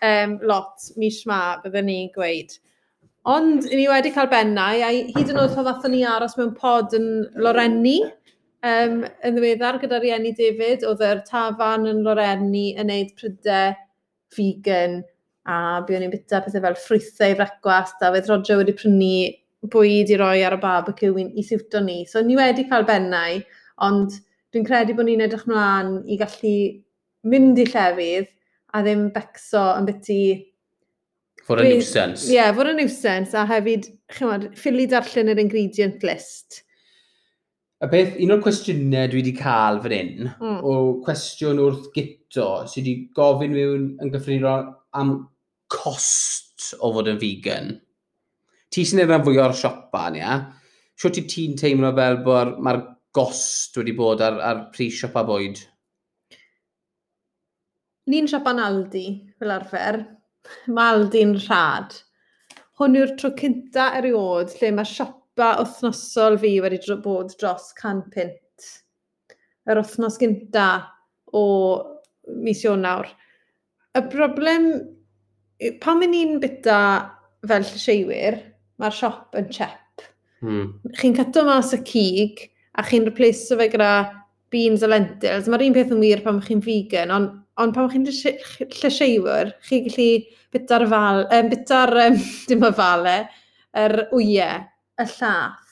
[0.06, 2.54] um, lot mis ma, byddwn ni'n gweud.
[3.34, 6.94] Ond ni wedi cael bennau, a hyd yn oed pan ddathon ni aros mewn pod
[7.00, 7.96] yn Lorenni,
[8.62, 13.74] um, yn ddiweddar gyda rieni David, oedd yr tafan yn Lorenni yn neud prydau
[14.36, 15.00] vegan
[15.48, 19.12] a byddwn ni'n bita pethau fel ffrwythau i brecwast a fydd Roger wedi prynu
[19.72, 22.02] bwyd i roi ar y barbecue i siwto ni.
[22.06, 23.40] So ni wedi cael bennau,
[23.86, 24.18] ond
[24.52, 26.54] dwi'n credu bod ni'n edrych mlaen i gallu
[27.28, 28.28] mynd i llefydd
[28.74, 30.20] a ddim becso yn byty...
[31.48, 32.28] Fod yn nuisance.
[32.28, 36.62] Ie, yeah, fod yn nuisance a hefyd, chymod, ffili darllen yr ingredient list.
[37.78, 40.58] Y beth, un o'r cwestiynau dwi wedi cael fan hyn, mm.
[40.66, 40.72] o
[41.06, 45.28] cwestiwn wrth gip crypto sydd wedi gofyn mewn yn gyffredinol am
[45.72, 47.80] cost o fod yn vegan.
[48.70, 50.52] Ti sy'n edrych fwy o'r siopa, ni, ia?
[50.98, 52.82] Sio ti ti'n teimlo fel bod mae'r
[53.14, 55.60] gost wedi bod ar, ar pris siopa bwyd?
[58.08, 59.06] Ni'n siopa'n Aldi,
[59.38, 60.02] fel arfer.
[60.68, 61.96] Mae Aldi'n rhad.
[62.78, 68.72] Hwn yw'r tro cynta erioed lle mae siopa wythnosol fi wedi bod dros can pint.
[69.68, 70.68] Yr wythnos gynta
[71.36, 71.44] o
[72.44, 73.08] mis Ionawr.
[73.96, 74.68] Y broblem,
[75.82, 76.78] pan mynd ni'n byta
[77.48, 78.38] fel lleisieiwyr,
[78.78, 80.06] mae'r siop yn chep.
[80.42, 80.70] Hmm.
[80.98, 82.44] Chi'n cyto mas y cig
[82.78, 83.92] a chi'n replace fe gyda
[84.52, 85.48] beans a lentils.
[85.50, 90.10] Mae'r un peth yn wir pan chi'n vegan, ond on pan chi'n lleisieiwyr, chi'n gallu
[90.54, 93.16] bita'r fal, um, bita'r, um, dim y fale,
[93.82, 94.62] yr wyau,
[94.98, 95.64] y llath.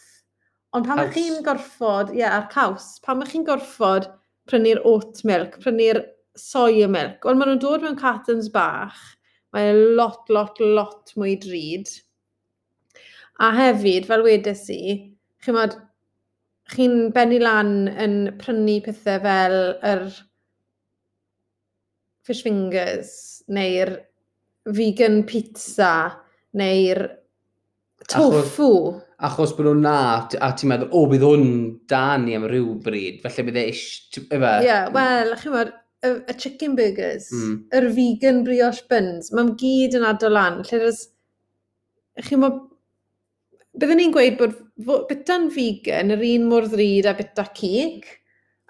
[0.76, 4.10] Ond pan chi'n gorfod, ie, yeah, a'r caws, pan chi'n gorfod
[4.50, 6.02] prynu'r oat milk, prynu'r
[6.40, 7.24] soia milk.
[7.24, 8.98] Wel, maen nhw'n dod mewn cartons bach.
[9.54, 11.90] Mae e lot, lot, lot mwy drud.
[13.40, 14.96] A hefyd, fel wedes i,
[15.44, 15.76] chi'n modd,
[16.72, 20.06] chi'n benni lan yn prynu pethau fel yr
[22.26, 23.12] fish fingers,
[23.52, 23.92] neu'r
[24.76, 25.92] vegan pizza,
[26.58, 27.04] neu'r
[28.08, 28.70] tofu.
[28.96, 29.98] Achos, achos bod nhw'n na,
[30.40, 31.50] a ti'n meddwl, o, bydd hwn
[31.92, 33.84] da ni am ryw bryd, felly bydd e eich...
[34.24, 37.56] Ie, yeah, wel, chi'n meddwl, y, y chicken burgers, mm.
[37.78, 40.60] yr vegan brioche buns, mae'n gyd yn adol lan.
[40.68, 40.92] Lle'r
[42.26, 42.52] chi'n mo,
[43.76, 44.56] byddwn ni'n gweud bod,
[45.10, 48.08] byta'n vegan yr un mor ddrud a byta cig,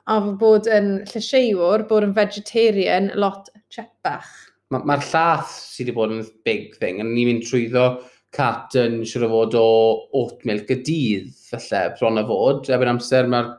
[0.07, 4.31] a bod yn llesiewr, bod yn vegetarian, lot chepach.
[4.71, 7.89] Mae'r ma, llath sydd wedi bod yn big thing, a ni'n mynd trwyddo
[8.37, 9.67] carton siwr o fod o
[10.21, 12.71] oat milk y dydd, felly, bron o fod.
[12.75, 13.53] Efo'n amser mae'r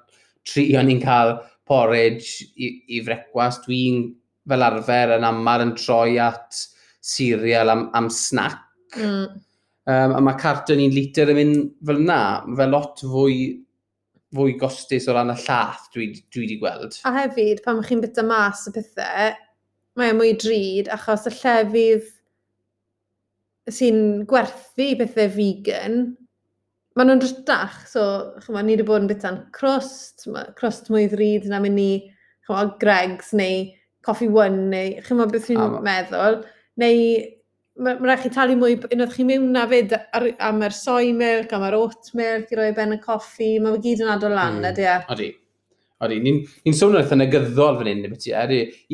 [0.48, 3.62] tri o'n ni'n cael porridge i, i frecwas.
[3.66, 4.08] Dwi'n
[4.48, 6.64] fel arfer yn aml yn troi at
[7.04, 8.64] cereal am, am snack.
[8.96, 9.44] Mm.
[9.88, 12.22] Um, a mae carton un litr yn mynd fel na.
[12.48, 13.40] Mae fel lot fwy
[14.36, 16.98] fwy gostus o ran y llath dwi, dwi wedi gweld.
[17.08, 19.36] A hefyd, pan chi'n byta mas y pethau,
[19.98, 22.10] mae'n mwy drud achos y llefydd
[23.78, 26.02] sy'n gwerthu pethau vegan
[26.98, 28.04] maen nhw'n drws so
[28.44, 31.90] chyma, ni wedi bod yn bita'n crwst, crwst mwy ddrud na mynd i
[32.48, 33.68] chyma, Greg's neu
[34.06, 36.42] Coffee One, neu chyma beth chi'n meddwl,
[36.82, 37.02] neu
[37.78, 41.12] mae'n ma rhaid chi talu mwy, unwaith chi mewn na fyd ar, am yr soy
[41.14, 44.58] milk, am yr oat milk, i roi ben y coffi, mae'n gyd yn adol lan,
[44.62, 44.70] mm.
[44.72, 44.96] ydy e?
[45.14, 45.28] Odi.
[46.06, 48.34] Odi, ni'n ni, sôn sôn yn y gyddol fan hyn, beth ti,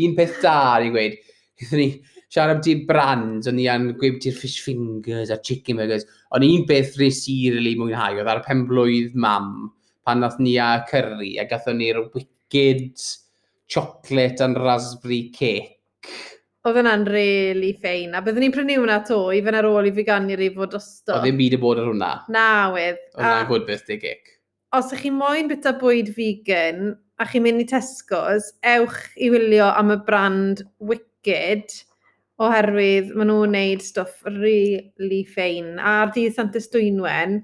[0.07, 1.15] un peth da i gweud,
[1.59, 1.87] gyda ni
[2.33, 6.65] siarad byti brands, o'n i yn gwyb ti'r fish fingers a chicken burgers, ond un
[6.69, 9.69] beth rhys i rili mwynhau oedd ar pen blwydd mam,
[10.07, 12.97] pan nath ni a curry, a gathon ni'r wicked
[13.69, 15.77] chocolate and raspberry cake.
[16.63, 19.93] Oedd yna'n really ffein, a byddwn ni'n prynu hwnna to, i fy'n ar ôl i
[19.93, 21.17] fi gannu i fod drosto.
[21.17, 22.11] Oedd ddim byd y bod ar hwnna.
[22.33, 23.01] Na, wedd.
[23.13, 24.37] Oedd yna'n good birthday cake.
[24.73, 29.67] Os ych chi moyn bita bwyd vegan, a chi'n mynd i Tesco's, ewch i wylio
[29.75, 31.83] am y brand Wicked
[32.43, 35.75] oherwydd maen nhw'n neud stwff really ffein.
[35.79, 37.41] A'r dydd Santes Dwynwen,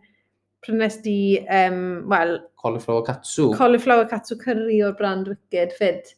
[0.66, 1.82] prynes di, um,
[2.12, 2.38] wel...
[2.60, 3.50] Cauliflower Katsu.
[3.58, 6.14] Cauliflower Katsu Curry o'r brand Wicked, fyd.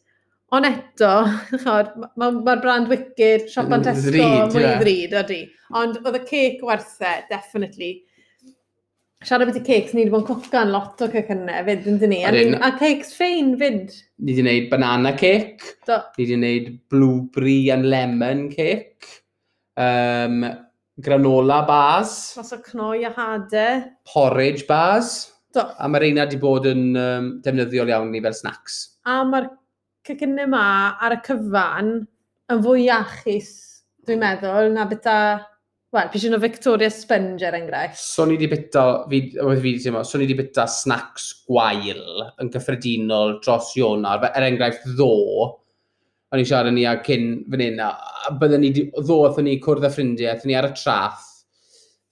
[0.52, 1.12] Ond eto,
[1.64, 4.12] mae'r ma, ma brand Wicked, Shop Tesco,
[4.52, 5.42] mwy ddrud, ydy.
[5.80, 7.94] Ond oedd y cake werthau, e, definitely
[9.26, 12.14] siarad beth i cakes, ni wedi bod yn cwcan lot o cycynnau fyd yn dyn
[12.14, 12.22] ni.
[12.26, 12.32] A,
[12.66, 13.94] a cakes ffein fyd.
[14.22, 15.76] Ni wedi gwneud banana cake.
[15.88, 16.00] Do.
[16.18, 19.10] Ni wedi gwneud blueberry and lemon cake.
[19.78, 20.42] Um,
[21.02, 22.16] granola bars.
[22.38, 23.86] Mas o cnoi a hadau.
[24.10, 25.30] Porridge bars.
[25.54, 25.68] Do.
[25.78, 28.82] A mae'r reina wedi bod yn um, defnyddiol iawn ni fel snacks.
[29.06, 29.52] A mae'r
[30.08, 30.66] cycynnau yma
[30.98, 31.94] ar y cyfan
[32.52, 33.54] yn fwy iachus,
[34.08, 35.18] dwi'n meddwl, na bita
[35.92, 38.00] Wel, pys o Victoria Sponge er enghraifft.
[38.00, 42.52] So ni wedi bita, oedd fi wedi teimlo, so ni wedi bita snacks gwael yn
[42.54, 44.24] gyffredinol dros Ionar.
[44.30, 45.10] Er enghraifft ddo,
[46.32, 49.90] o'n i siarad ni a cyn fan hyn, a byddwn ni, ddo oedd ni cwrdd
[49.90, 51.26] â ffrindiau, oedd ni ar y traff,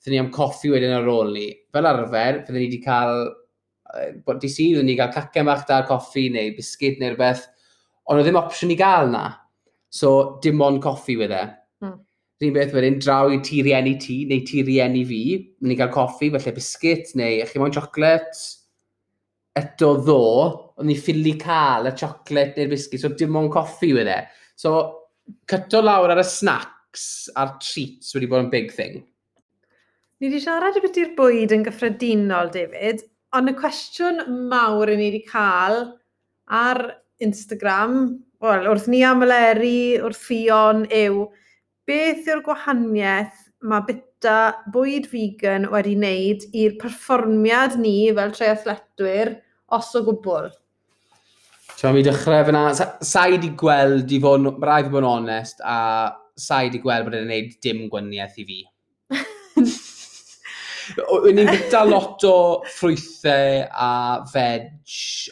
[0.03, 1.47] oedd ni am coffi wedyn ar ôl ni.
[1.71, 3.23] Fel arfer, fyddwn ni wedi cael,
[4.27, 7.47] bod di sydd, oedd ni cael cacau mach da'r coffi neu biscuit neu rhywbeth,
[8.11, 9.23] ond oedd ddim opsiwn i gael na.
[9.87, 11.47] So, dim ond coffi wedi'i
[12.39, 15.23] Rhyn beth wedyn, draw i ti rieni ti, neu ti rieni fi,
[15.59, 18.37] Mynd i gael coffi, felly biscuit, neu chi moyn chocolate.
[19.59, 20.21] Eto ddo,
[20.79, 24.15] ond ni ffili cael y chocolate neu'r biscuit, so dim ond coffi wedi.
[24.55, 24.71] So,
[25.51, 27.03] cyto lawr ar y snacks
[27.35, 29.01] a'r treats wedi bod yn big thing.
[30.19, 33.03] Ni wedi siarad y beth i'r bwyd yn gyffredinol, David,
[33.35, 35.81] ond y cwestiwn mawr i ni wedi cael
[36.55, 36.81] ar
[37.19, 37.99] Instagram,
[38.39, 41.27] wel, wrth ni am yleri, wrth Fion, yw
[41.89, 44.37] beth yw'r gwahaniaeth mae bita
[44.73, 49.33] bwyd vegan wedi wneud i'r perfformiad ni fel treiathletwyr
[49.75, 50.49] os o gwbl?
[51.79, 55.61] Tio, mi dechrau fyna, sa i wedi gweld, i fod, rhaid i fod yn onest,
[55.63, 55.77] a
[56.39, 58.59] sa i wedi gweld bod e'n gwneud dim gwaniaeth i fi.
[61.23, 62.35] Wyn ni'n byta lot o
[62.73, 63.89] ffrwythau a
[64.33, 64.69] veg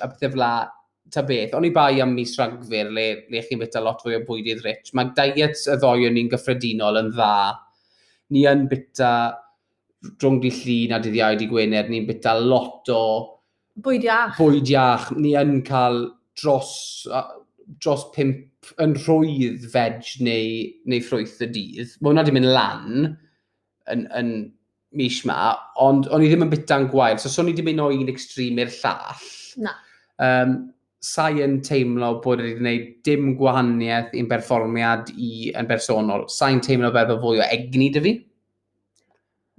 [0.02, 0.46] a bethau fel
[1.13, 4.24] ta beth, o'n i bai am mis rhagfyr le, le chi'n byta lot fwy o
[4.28, 4.93] bwydydd rich.
[4.98, 7.34] Mae diets y ddoi o'n ni'n gyffredinol yn dda.
[8.36, 9.12] Ni yn byta
[10.22, 13.02] drwng di llun a dyddiau di Gwener, ni'n byta lot o...
[13.84, 14.38] Bwyd iach.
[14.39, 15.10] Bwyd iach.
[15.17, 16.04] Ni yn cael
[16.38, 16.72] dros,
[17.82, 21.98] dros pimp yn rhwydd veg neu, neu ffrwyth y dydd.
[22.02, 23.12] Mae hwnna wedi mynd lan
[23.93, 24.32] yn, yn
[24.98, 27.20] mis ma, ond o'n i ddim yn byta'n gwael.
[27.22, 29.30] So, so i wedi mynd o un extrem i'r llall.
[29.63, 29.78] Na.
[30.24, 30.58] Um,
[31.03, 36.25] sai yn teimlo bod wedi gwneud dim gwahaniaeth i'n berfformiad i yn bersonol.
[36.31, 38.13] Sa'n teimlo fel bod fwy o egni dy fi.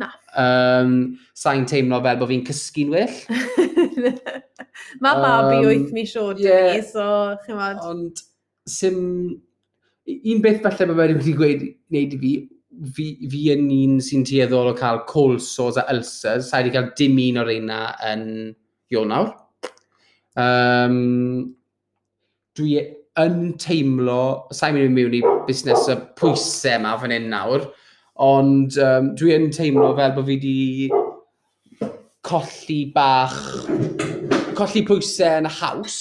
[0.03, 0.11] Na.
[0.38, 0.92] Um,
[1.38, 3.16] sa'n teimlo fel bod fi'n cysgu'n well.
[5.03, 7.09] Mae babi um, babi wyth mis oed yeah, fi, so
[7.46, 7.83] chymod.
[7.87, 8.22] Ond,
[8.66, 9.01] sim...
[10.09, 12.31] Un beth falle mae wedi wedi gweud wneud i fi,
[12.96, 16.88] fi, fi yn un sy'n tueddol o cael cold sores a ulcers, sa'i wedi cael
[16.96, 18.24] dim un o'r reina yn
[18.94, 19.35] Ionawr.
[20.38, 21.55] Um,
[22.59, 22.79] dwi
[23.18, 27.66] yn teimlo, sa'n mynd i mewn i busnes y pwysau yma fan hyn nawr,
[28.22, 31.88] ond um, dwi yn teimlo fel bod fi wedi
[32.29, 33.40] colli bach,
[34.59, 35.98] colli pwysau yn haws,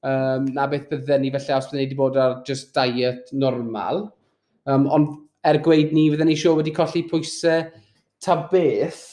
[0.00, 4.06] um, na beth bydden ni felly os bydden ni wedi bod ar just diet normal.
[4.64, 7.68] Um, ond er gweud ni, fydden ni siŵr wedi colli pwysau
[8.24, 9.04] ta beth,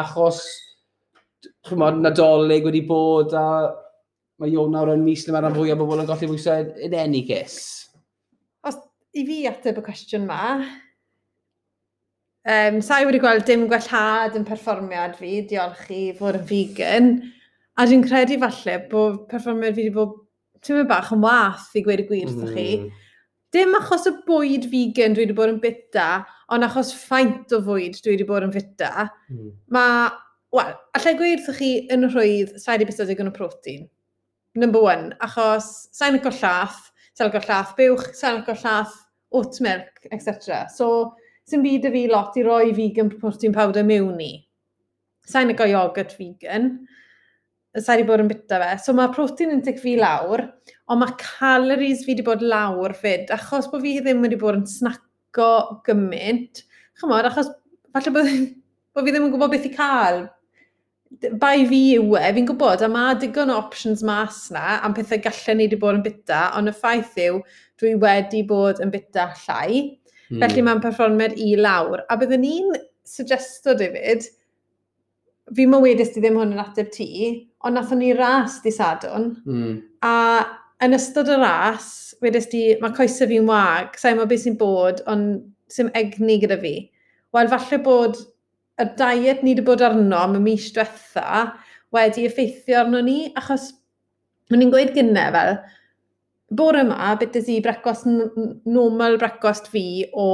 [0.00, 0.44] achos
[1.68, 3.46] chymod, nadolig wedi bod a
[4.40, 7.22] mae Ion nawr yn mis le mae'r fwy o bobl yn golli bwysau yn any
[7.28, 7.86] case.
[8.66, 8.80] Os
[9.14, 10.56] i fi ateb y cwestiwn ma,
[12.50, 17.08] um, sa'i wedi gweld dim gwellhad yn perfformiad fi, diolch i fod yn vegan,
[17.78, 20.18] a dwi'n credu falle bod perfformiad fi wedi bod
[20.64, 22.52] tymed bach yn wath i gweud y gwir mm.
[22.54, 22.68] chi.
[22.80, 23.00] Mhm.
[23.54, 28.00] Dim achos y bwyd vegan dwi wedi bod yn bita, ond achos ffaint o fwyd
[28.02, 29.50] dwi wedi bod yn fita, mm.
[29.76, 30.08] mae
[30.54, 33.88] Wel, allai gweud wrthych chi yn rhwydd, sa'i di bethau digon o protein.
[34.54, 35.66] Number one, achos
[35.98, 38.92] sa'n licio llath, sa'n licio llath buwch, sa'n licio llath
[39.34, 40.60] oat milk, etc.
[40.70, 41.16] So,
[41.50, 44.28] sy'n byd y fi lot i roi vegan protein powder mewn i.
[45.26, 46.70] Sa'n licio yogurt vegan,
[47.74, 48.70] sa'i di bod yn bita fe.
[48.84, 50.44] So mae protein yn tic fi lawr,
[50.86, 54.70] ond mae calories fi wedi bod lawr fyd, achos bod fi ddim wedi bod yn
[54.70, 55.50] snaco
[55.90, 56.62] gymaint.
[57.02, 57.50] Chymod, achos
[57.90, 58.32] falle bod,
[58.94, 60.22] bod fi ddim yn gwybod beth i cael
[61.40, 65.20] bai fi yw e, fi'n gwybod, a mae digon o options mas na, am pethau
[65.22, 67.40] gallen ni wedi bod yn bita, ond y ffaith yw,
[67.80, 69.84] dwi wedi bod yn bita llai,
[70.30, 70.40] mm.
[70.42, 72.02] felly mae'n perfformiad i lawr.
[72.10, 72.74] A byddwn ni'n
[73.06, 74.26] suggesto, David,
[75.54, 77.08] fi mae wedys di ddim hwn yn ateb ti,
[77.64, 79.74] ond nathon ni ras di sadwn, mm.
[80.08, 80.14] a
[80.84, 81.88] yn ystod y ras,
[82.24, 86.58] wedys di, mae coesau fi'n wag, sa'i ma beth sy'n bod, ond sy'n egni gyda
[86.60, 86.76] fi.
[87.34, 88.18] Wel, falle bod
[88.80, 91.44] y diet ni wedi bod arno am y mis diwetha
[91.94, 93.70] wedi effeithio arno ni, achos
[94.52, 95.56] o'n i'n gweud gynne fel,
[96.58, 100.28] bore yma, bytes i brecwast normal brecwast fi o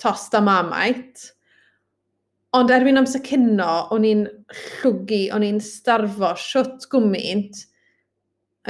[0.00, 1.26] tost a mamait,
[2.54, 4.24] ond erbyn amser cynno, o'n i'n
[4.80, 7.64] llwgu, o'n i'n starfo siwt gwmynt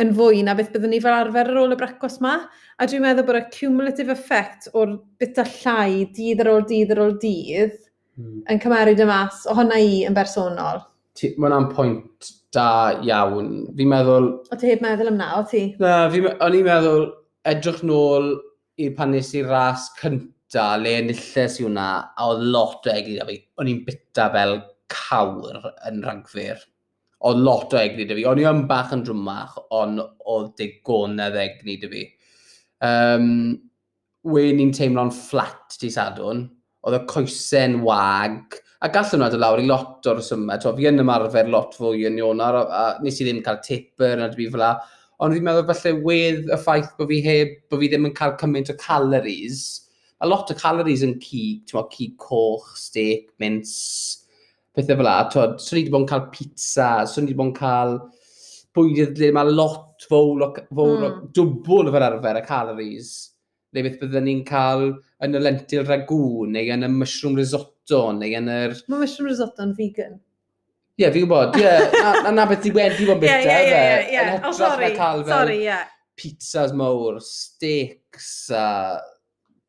[0.00, 2.38] yn fwy na beth byddwn ni fel arfer ar ôl y brecwast ma.
[2.80, 7.02] A dwi'n meddwl bod y cumulative effect o'r bita llai dydd ar ôl dydd ar
[7.04, 7.83] ôl dydd
[8.18, 8.44] mm.
[8.52, 10.82] yn cymeryd y mas, o hwnna i yn bersonol.
[11.14, 12.68] Mae hwnna'n pwynt da
[13.06, 13.50] iawn.
[13.78, 14.30] Fi'n meddwl...
[14.50, 15.66] O ti heb meddwl am na, o ti?
[15.82, 17.08] Na, fi, o'n i'n meddwl
[17.50, 18.32] edrych nôl
[18.80, 23.18] i pan nes i ras cynta, le enillus i hwnna, a oedd lot o egni
[23.18, 23.38] da fi.
[23.60, 24.56] O'n i'n bita fel
[24.92, 26.62] cawr yn rhagfyr.
[27.24, 28.26] Oedd lot o egni da fi.
[28.30, 32.08] O'n i'n bach yn drwmach, ond oedd digonedd egni da fi.
[32.84, 33.30] Um,
[34.24, 36.46] Wen i'n teimlo'n fflat di sadwn,
[36.84, 40.66] oedd y coesau'n wag, a gallwn nhw lawr i lot o'r symud.
[40.76, 44.28] Fi yn ymarfer lot fwy yn Ionar, a, a nes i ddim cael tipper na
[44.32, 44.74] dwi fel la.
[45.24, 48.34] Ond fi'n meddwl falle wedd y ffaith bod fi heb, bod fi ddim yn cael
[48.40, 49.62] cymaint o calories.
[50.20, 54.26] A lot o calories yn cig, ti'n meddwl, cig coch, steak, mince,
[54.76, 55.16] pethau fel la.
[55.32, 57.96] Twod, swn i wedi bod yn cael pizza, swn i wedi bod yn cael
[58.74, 61.20] bwydydd lle mae lot fawr fawr mm.
[61.36, 63.12] dwbl fel arfer y calories
[63.74, 64.84] neu beth byddwn ni'n cael
[65.24, 68.76] yn y lentil ragŵ, neu yn y mushroom risotto, neu yn yr...
[68.86, 70.20] Mae mushroom risotto yn vegan.
[70.94, 71.64] Ie, yeah, fi'n gwybod, ie.
[71.66, 72.20] Yeah.
[72.22, 73.80] Na, na beth i wedi bod bita, ie, ie,
[74.12, 74.20] ie.
[74.20, 75.88] Yn oh, hytrach na cael fel sorry, yeah.
[76.20, 78.68] pizzas mawr, steaks, a...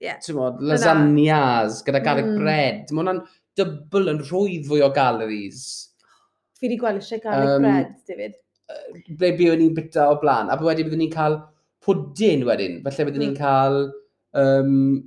[0.04, 0.22] Yeah.
[0.38, 2.38] Mod, lasagnas, gyda garlic mm.
[2.44, 2.92] bread.
[2.92, 3.24] Mae hwnna'n
[3.58, 5.66] dybl yn rhwydd fwy o galories.
[6.60, 8.38] Fi wedi gweld eisiau garlic um, bread, David.
[9.18, 11.40] Ble byddwn ni'n bita o blaen, a wedyn byddwn ni'n cael
[11.86, 12.82] pwdyn wedyn.
[12.86, 13.26] Felly byddwn mm.
[13.26, 13.42] ni'n hmm.
[13.42, 13.80] cael
[14.36, 15.04] um,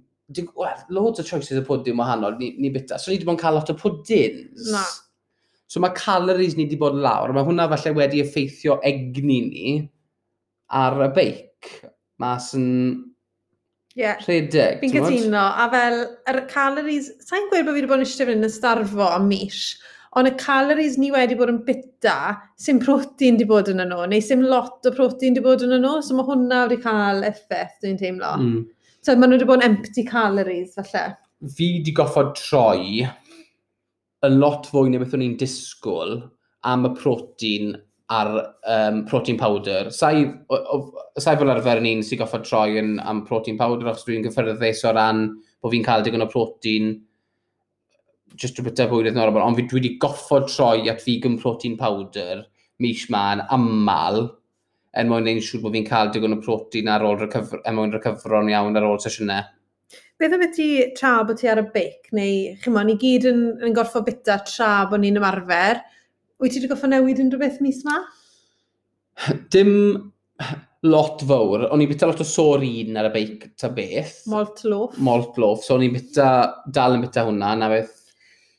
[0.57, 2.99] well, loads o choices o pwdyn wahanol ni, ni bita.
[2.99, 4.70] So ni wedi bod yn cael lot o pwdyns.
[4.72, 4.85] Na.
[5.68, 7.35] So mae calories ni wedi bod lawr.
[7.37, 9.76] Mae hwnna falle wedi effeithio egni ni
[10.79, 11.70] ar y beic.
[12.18, 12.68] Mas yn
[13.99, 14.20] yeah.
[14.26, 14.83] rhedeg.
[14.83, 15.45] Fi'n cytuno.
[15.45, 16.01] A fel,
[16.31, 19.62] yr calories, sa'n gweud bod fi wedi bod yn eisiau fynd yn starfo am mis.
[20.17, 22.17] Ond y calories ni wedi bod yn bita,
[22.61, 25.99] sy'n protein di bod yn nhw, neu sy'n lot o protein di bod yn nhw,
[26.05, 28.33] so mae hwnna wedi cael effaith, dwi'n teimlo.
[28.41, 28.63] Mm.
[29.05, 31.11] So mae nhw wedi bod yn empty calories, falle.
[31.55, 33.05] Fi wedi goffod troi
[34.27, 36.17] yn lot fwy neu beth o'n i'n disgwyl
[36.67, 37.77] am y protein
[38.11, 38.31] ar
[38.65, 39.91] um, protein powder.
[39.93, 44.95] Sa'i fel arfer ni'n sy'n goffod troi yn, am protein powder, os dwi'n gyffyrddus o
[44.97, 45.27] ran
[45.61, 46.95] bod fi'n cael digon o protein
[48.37, 51.76] just o bita bwyd oedd normal, ond fi dwi wedi goffod troi at vegan protein
[51.81, 52.45] powder
[52.83, 54.26] mis ma'n aml
[54.99, 57.95] er mwyn neud siŵr bod fi'n cael digon o protein ar ôl recyfr, er mwyn
[57.95, 59.47] recyfron iawn ar ôl sesiynau.
[60.18, 60.68] Beth am ti
[60.99, 64.72] tra bod ti ar y beic, neu chymon, ni gyd yn, yn gorfod bita tra
[64.91, 65.83] bod ni'n ymarfer,
[66.43, 68.01] wyt ti wedi gorfod newid unrhyw beth mis ma?
[69.55, 69.70] Dim
[70.89, 71.68] lot fawr.
[71.70, 74.24] O'n i'n bita lot o sôr un ar y beic ta beth.
[74.31, 74.99] Malt loaf.
[74.99, 75.62] Malt loaf.
[75.66, 76.29] So o'n i'n bita,
[76.74, 77.95] dal yn bita hwnna, na beth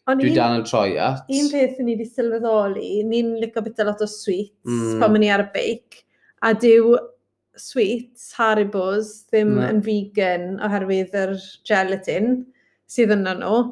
[0.10, 1.28] Ond dwi dal yn troi at.
[1.30, 5.00] Un peth ni wedi sylweddoli, ni'n licio bita lot o sweets mm.
[5.02, 6.02] pan ni ar y beic,
[6.42, 6.96] a dyw
[7.60, 9.68] sweets, Haribos, ddim mm.
[9.68, 11.36] yn vegan oherwydd yr
[11.68, 12.34] gelatin
[12.90, 13.64] sydd yna nhw.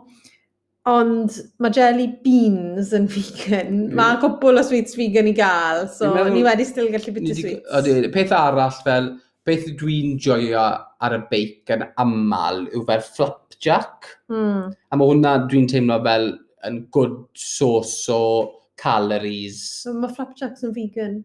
[0.88, 3.88] Ond mae jelly beans yn vegan.
[3.88, 3.96] Mm.
[3.98, 7.66] Mae cwbl o sweets vegan i gael, so meddwl, ni wedi still gallu bita sweets.
[7.80, 9.16] Oeddi, peth arall fel,
[9.48, 10.66] beth dwi'n joio
[11.04, 14.12] ar y beic yn aml yw fel flapjack.
[14.32, 14.74] Mm.
[14.74, 16.34] A mae hwnna dwi'n teimlo fel
[16.68, 18.22] yn good source o
[18.80, 19.60] calories.
[19.84, 21.22] So, mae flapjacks yn vegan.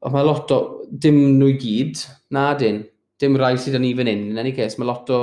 [0.00, 0.60] O, mae lot o...
[0.90, 2.04] Dim nhw i gyd.
[2.34, 2.84] Na, dyn.
[3.20, 4.24] Dim rai sydd yn i fan hyn.
[4.32, 5.20] Yn any case, mae lot o...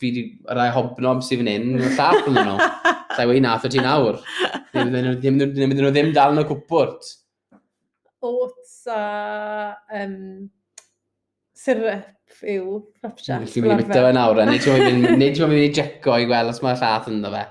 [0.00, 0.24] Fi di...
[0.56, 1.70] Rai hobnob sydd fan hyn.
[1.76, 2.56] Mae'n llap yn nhw.
[3.14, 4.18] Sa'i wei nath o ti nawr.
[4.74, 7.14] Ddim nhw ddim dal yn y cwpwrt.
[8.24, 9.00] Oats a...
[10.00, 10.48] Um,
[11.64, 13.48] syrup yw flap jack.
[13.48, 14.48] Felly mi'n byta fe nawr, eh?
[14.52, 17.44] nid yw'n mynd i jeco i gweld os mae'r llath ynddo fe.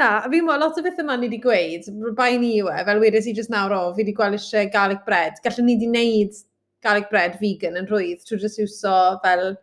[0.00, 1.86] Na, fi'n meddwl, lot o beth yma ni wedi gweud,
[2.18, 5.04] bai ni yw e, fel wedys i jyst nawr o, fi wedi gweld eisiau garlic
[5.06, 5.38] bread.
[5.44, 6.40] Gallwn ni wedi wneud
[6.84, 9.54] garlic bread vegan yn rwydd, trwy jyst iwso fel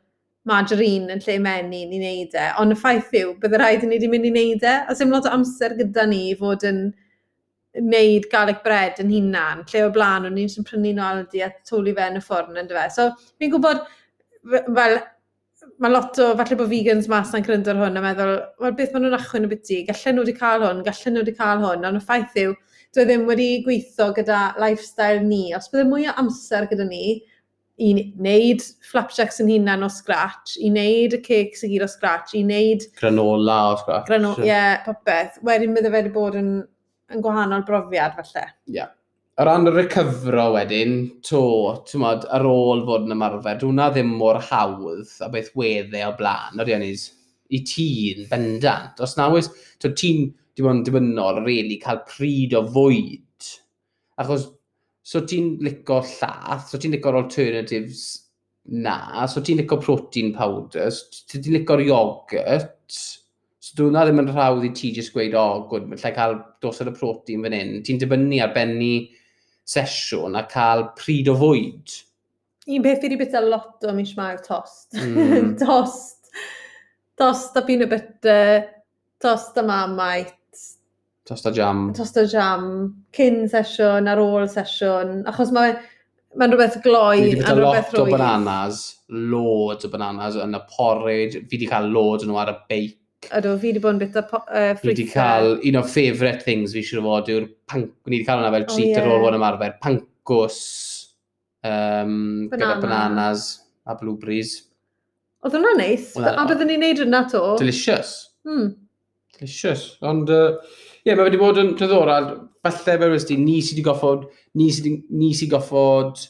[0.48, 2.48] margarine yn lle menu i wneud e.
[2.62, 5.12] Ond y ffaith yw, bydde rhaid i ni wedi mynd i wneud e, a sy'n
[5.14, 6.86] lot o amser gyda ni i fod yn
[7.80, 12.10] wneud garlic bread yn hunan, lle o blaen o'n i'n prynu'n aldi a toli fe
[12.12, 12.90] yn y ffwrn yn dyfe.
[12.96, 13.10] So,
[13.40, 13.84] fi'n gwybod,
[14.76, 14.98] fel,
[15.82, 19.08] mae lot o, falle bod vegans mas na'n cryndo hwn a meddwl, wel, beth maen
[19.08, 22.02] nhw'n achwyn y byty, gallen nhw wedi cael hwn, gallen nhw wedi cael hwn, ond
[22.02, 22.56] y ffaith yw,
[22.92, 25.46] dwi e ddim wedi gweithio gyda lifestyle ni.
[25.56, 27.22] Os bydde mwy o amser gyda ni,
[27.82, 28.62] i wneud
[28.92, 32.86] flapjacks yn hunan o scratch, i wneud y cakes i gyd o scratch, i wneud...
[33.00, 34.10] Granola o scratch.
[34.10, 35.40] Granola, ie, yeah, popeth.
[35.48, 36.52] Wedyn bydde fe wedi bod yn
[37.12, 38.48] yn gwahanol brofiad falle.
[38.68, 38.76] Ie.
[38.80, 38.92] Yeah.
[39.40, 40.96] O ran y recyfro wedyn,
[41.26, 41.42] to,
[41.88, 46.12] ti'n modd, ar ôl fod yn ymarfer, dwi'n ddim mor hawdd a beth wedde o
[46.20, 47.08] blaen, o Dionis,
[47.50, 49.00] i ti'n bendant.
[49.02, 49.50] Os na oes,
[49.82, 53.48] ti'n dim ond dibynnol rili really, cael pryd o fwyd.
[54.22, 54.50] Achos,
[55.02, 58.04] so ti'n licio llath, so ti'n licio'r alternatives
[58.84, 63.00] na, so ti'n licio protein powders, so ti'n licio'r iogurt,
[63.62, 66.40] So dwi'n na ddim yn rhawdd i ti jyst gweud, o, oh, gwyd, lle cael
[66.66, 67.74] dos ar y protein fan hyn.
[67.86, 68.94] Ti'n dibynnu ar benni
[69.70, 71.94] sesiwn a cael pryd o fwyd.
[72.74, 74.96] Un peth fi wedi bita lot o mis mae'r tost.
[74.98, 75.54] Mm.
[75.62, 76.32] tost.
[77.22, 78.64] Tost a peanut butter,
[79.22, 80.64] tost a mamait.
[81.30, 81.92] Tost a jam.
[81.94, 82.66] Tost a jam.
[83.14, 85.20] Cyn sesiwn ar ôl sesiwn.
[85.30, 85.76] Achos mae
[86.34, 87.94] mae'n rhywbeth gloi a rhywbeth rwy'n.
[87.94, 88.82] lot o bananas,
[89.12, 91.44] loads o bananas yn y porridge.
[91.46, 92.98] Fi wedi cael loads yn nhw ar y beic
[93.30, 94.82] Ydw, fi wedi bod yn bita uh, ffrwythau.
[94.82, 97.92] Fi wedi cael, un o'r favourite things fi siŵr o fod yw'r panc...
[98.10, 99.04] Ni wedi cael hwnna fel treat oh, yeah.
[99.04, 99.76] ar ôl fod ymarfer.
[99.84, 100.58] Pancos,
[101.62, 102.16] um,
[102.50, 102.58] Banana.
[102.58, 103.46] gyda bananas
[103.86, 104.56] a blueberries.
[105.46, 106.12] Oedd hwnna'n neis.
[106.18, 107.44] A byddwn ni'n neud hwnna to.
[107.62, 108.16] Delicious.
[108.48, 108.74] Hmm.
[109.38, 109.86] Delicious.
[110.06, 112.32] Ond, ie, uh, yeah, mae wedi bod yn diddorol.
[112.66, 116.26] Falle, fe wnes ni sydd wedi goffod, ni sydd wedi goffod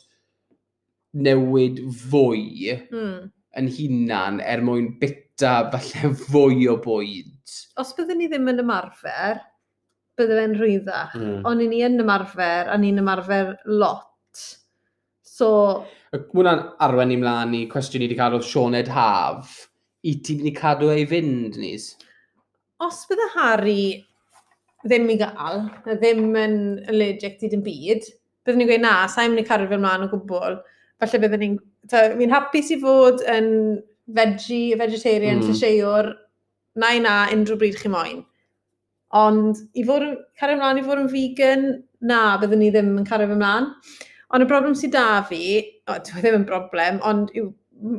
[1.12, 2.76] newid fwy.
[2.92, 7.32] Mm yn hunan er mwyn bita falle fwy o bwyd.
[7.82, 9.42] Os byddwn ni ddim yn ymarfer,
[10.20, 11.02] byddwn fe'n rhwydda.
[11.18, 11.42] Mm.
[11.50, 14.46] Ond ni yn ymarfer, a ni'n ymarfer lot.
[15.28, 15.50] So...
[16.12, 19.58] Mwna'n arwen i mlaen i cwestiwn ni wedi cadw Sioned Haf.
[20.08, 21.92] I ti wedi cadw ei fynd, Nis?
[22.82, 23.84] Os bydde Harry
[24.82, 26.56] ddim i gael, ddim yn
[26.90, 28.08] allergic i dim byd,
[28.46, 30.58] byddwn ni'n gweud na, sa'n mynd i cadw fel mlaen o gwbl.
[31.02, 31.60] Falle byddwn ni'n
[31.90, 33.48] fi'n hapus i fod yn
[34.16, 35.48] veggie, vegetarian, mm.
[35.48, 36.12] llysieuwr,
[36.82, 38.22] na i na, unrhyw bryd chi moyn.
[39.18, 41.66] Ond i fod yn cario ymlaen i fod yn vegan,
[42.08, 43.72] na, byddwn ni ddim yn cario ymlaen.
[44.32, 45.60] Ond y broblem sydd da fi,
[45.90, 47.50] o, dwi e ddim yn broblem, ond yw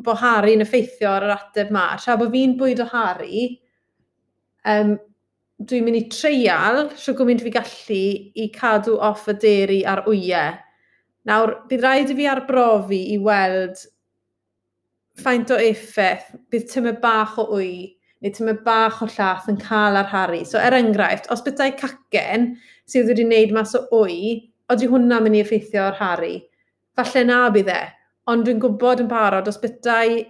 [0.06, 1.90] bod Harry yn effeithio ar yr ateb ma.
[2.00, 3.46] Tra bod fi'n bwyd o Harry,
[4.72, 4.94] um,
[5.68, 8.04] dwi'n mynd i treial, sio gwmynt fi gallu,
[8.38, 10.54] i cadw off y deri ar wyau
[11.28, 13.82] Nawr, bydd rhaid i fi arbrofi i weld
[15.22, 17.72] ffaint o effaith bydd tymau bach o wy
[18.22, 20.44] neu tymau bach o llath yn cael ar Harry.
[20.46, 22.52] So, er enghraifft, os bethau cacen
[22.90, 24.18] sydd wedi wneud mas o wy,
[24.70, 26.36] oeddi hwnna mynd i effeithio ar Harry.
[26.98, 27.80] Falle na bydd e,
[28.30, 30.20] ond dwi'n gwybod yn barod os bethau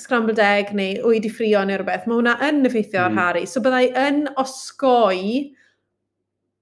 [0.00, 3.04] scrambled egg neu wy di ffrio neu rhywbeth, mae hwnna yn effeithio mm.
[3.04, 3.20] ar hmm.
[3.20, 3.44] Harry.
[3.46, 5.52] So byddai yn osgoi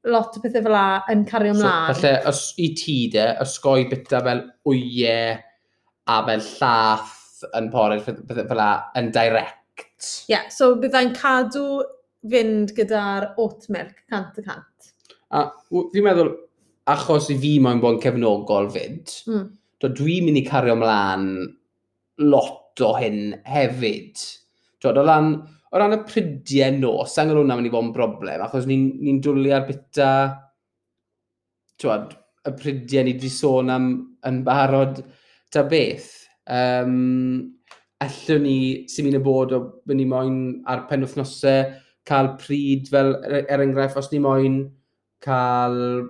[0.09, 1.95] lot o pethau fel la yn cario ymlaen.
[1.95, 5.39] So, falle, os, i ti de, ysgoi bita fel wyau
[6.11, 8.71] a fel llath yn poredd pethau fel la
[9.01, 9.57] yn direct.
[9.81, 11.83] Ie, yeah, so byddai'n cadw
[12.31, 14.93] fynd gyda'r oat milk cant y cant.
[15.37, 16.33] A fi'n meddwl,
[16.91, 19.47] achos i fi mae'n bod yn cefnogol fyd, mm.
[19.85, 21.31] dwi'n mynd i cario ymlaen
[22.27, 24.21] lot o hyn hefyd.
[24.81, 25.33] Dwi'n dod o lan,
[25.71, 29.13] o ran y prydiau nos, angel hwnna mynd i fod yn broblem, achos ni'n ni,
[29.15, 30.11] ni dwlu ar bita,
[31.81, 32.17] twad,
[32.47, 33.91] y prydiau ni wedi sôn am
[34.27, 34.99] yn barod
[35.55, 36.11] ta beth.
[36.51, 37.53] Um,
[38.03, 38.59] allwn ni,
[38.91, 40.41] sy'n mynd i bod o mynd i moyn
[40.73, 41.71] ar pen wythnosau,
[42.09, 44.63] cael pryd fel, er, er enghraifft, os ni moyn
[45.23, 46.09] cael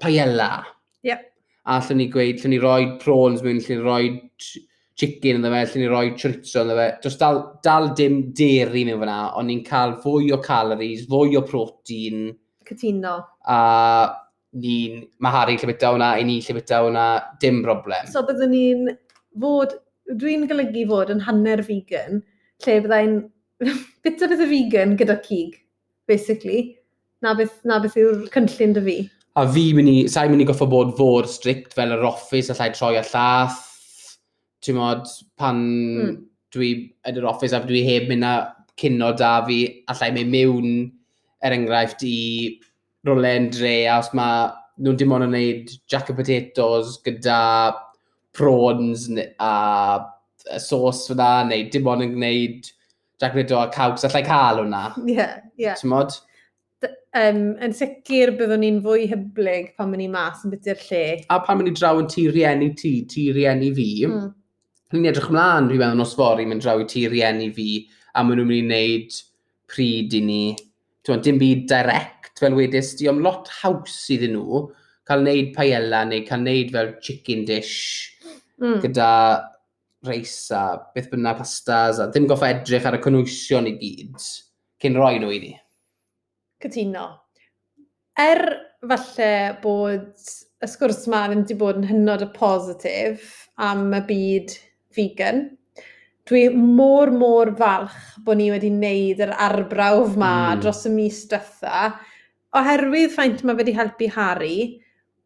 [0.00, 0.52] paella.
[1.04, 1.26] Yep.
[1.66, 4.04] A allwn ni gweud, allwn ni roi prawns mewn, allwn ni roi
[5.00, 6.88] chicken ynddo fe, lle ni roi chorizo ynddo fe.
[7.04, 11.44] Does dal, dal dim deri mewn fyna, ond ni'n cael fwy o calories, fwy o
[11.46, 12.26] protein.
[12.68, 13.14] Cytuno.
[13.48, 13.60] A
[14.60, 17.06] ni'n maharu lle bita hwnna, i ni lle bita hwnna,
[17.42, 18.10] dim broblem.
[18.12, 18.90] So byddwn ni'n
[19.40, 19.78] fod,
[20.20, 22.20] dwi'n golygu fod yn hanner vegan,
[22.66, 23.16] lle byddai'n
[24.04, 25.56] bita beth y vegan gyda cig,
[26.10, 26.74] basically.
[27.24, 28.98] Na beth, na beth yw'r cynllun dy fi.
[29.38, 32.56] A fi mynd i, sa'n mynd i goffo bod fod strict fel yr office a
[32.58, 33.69] llai troi a llath,
[34.64, 36.16] ti'n modd, pan mm.
[36.54, 36.70] dwi
[37.08, 38.34] yn yr office a dwi heb mynd a
[38.80, 39.60] cynno da fi,
[39.92, 40.72] allai mynd mewn
[41.44, 42.16] er enghraifft i
[43.08, 44.48] rolen dre, a os mae
[44.80, 47.40] nhw'n dim ond yn gwneud jack and potatoes gyda
[48.36, 49.52] prawns a,
[50.52, 52.72] a sos fyna, neu dim ond yn gwneud
[53.20, 54.84] jack and potatoes a cawgs, allai cael hwnna.
[55.04, 55.68] Ie, yeah, ie.
[55.68, 55.80] Yeah.
[55.80, 56.20] Ti'n modd?
[57.16, 61.04] um, yn sicr byddwn ni'n fwy hyblyg pan mynd i mas yn byty'r lle.
[61.32, 64.28] A pan mynd i draw yn tu rieni ti, tu rieni fi, mm
[64.94, 67.70] ni'n edrych ymlaen, dwi'n meddwl, nos fori, mynd draw i ti rieni fi,
[68.14, 69.20] a maen nhw'n mynd i wneud
[69.70, 70.42] pryd i ni.
[71.06, 74.64] Tewa, dim byd direct, fel wedys di, ond lot haws iddyn nhw,
[75.10, 77.78] cael wneud paella neu cael wneud fel chicken dish
[78.62, 78.78] mm.
[78.84, 79.10] gyda
[80.06, 80.62] reis a
[80.94, 84.28] beth bynnag pastas a ddim goffa edrych ar y cynwysion i gyd
[84.80, 85.50] cyn roi nhw i ni.
[86.62, 87.06] Cytuno.
[88.20, 88.40] Er
[88.88, 89.32] falle
[89.64, 90.14] bod
[90.60, 93.28] y sgwrs yma ddim wedi bod yn hynod y positif
[93.60, 94.56] am y byd
[94.96, 95.48] vegan.
[96.28, 100.60] Dwi mor, mor falch bod ni wedi wneud yr arbrawf ma mm.
[100.62, 101.88] dros y mis dytha.
[102.58, 104.78] Oherwydd ffaint mae wedi helpu Harry,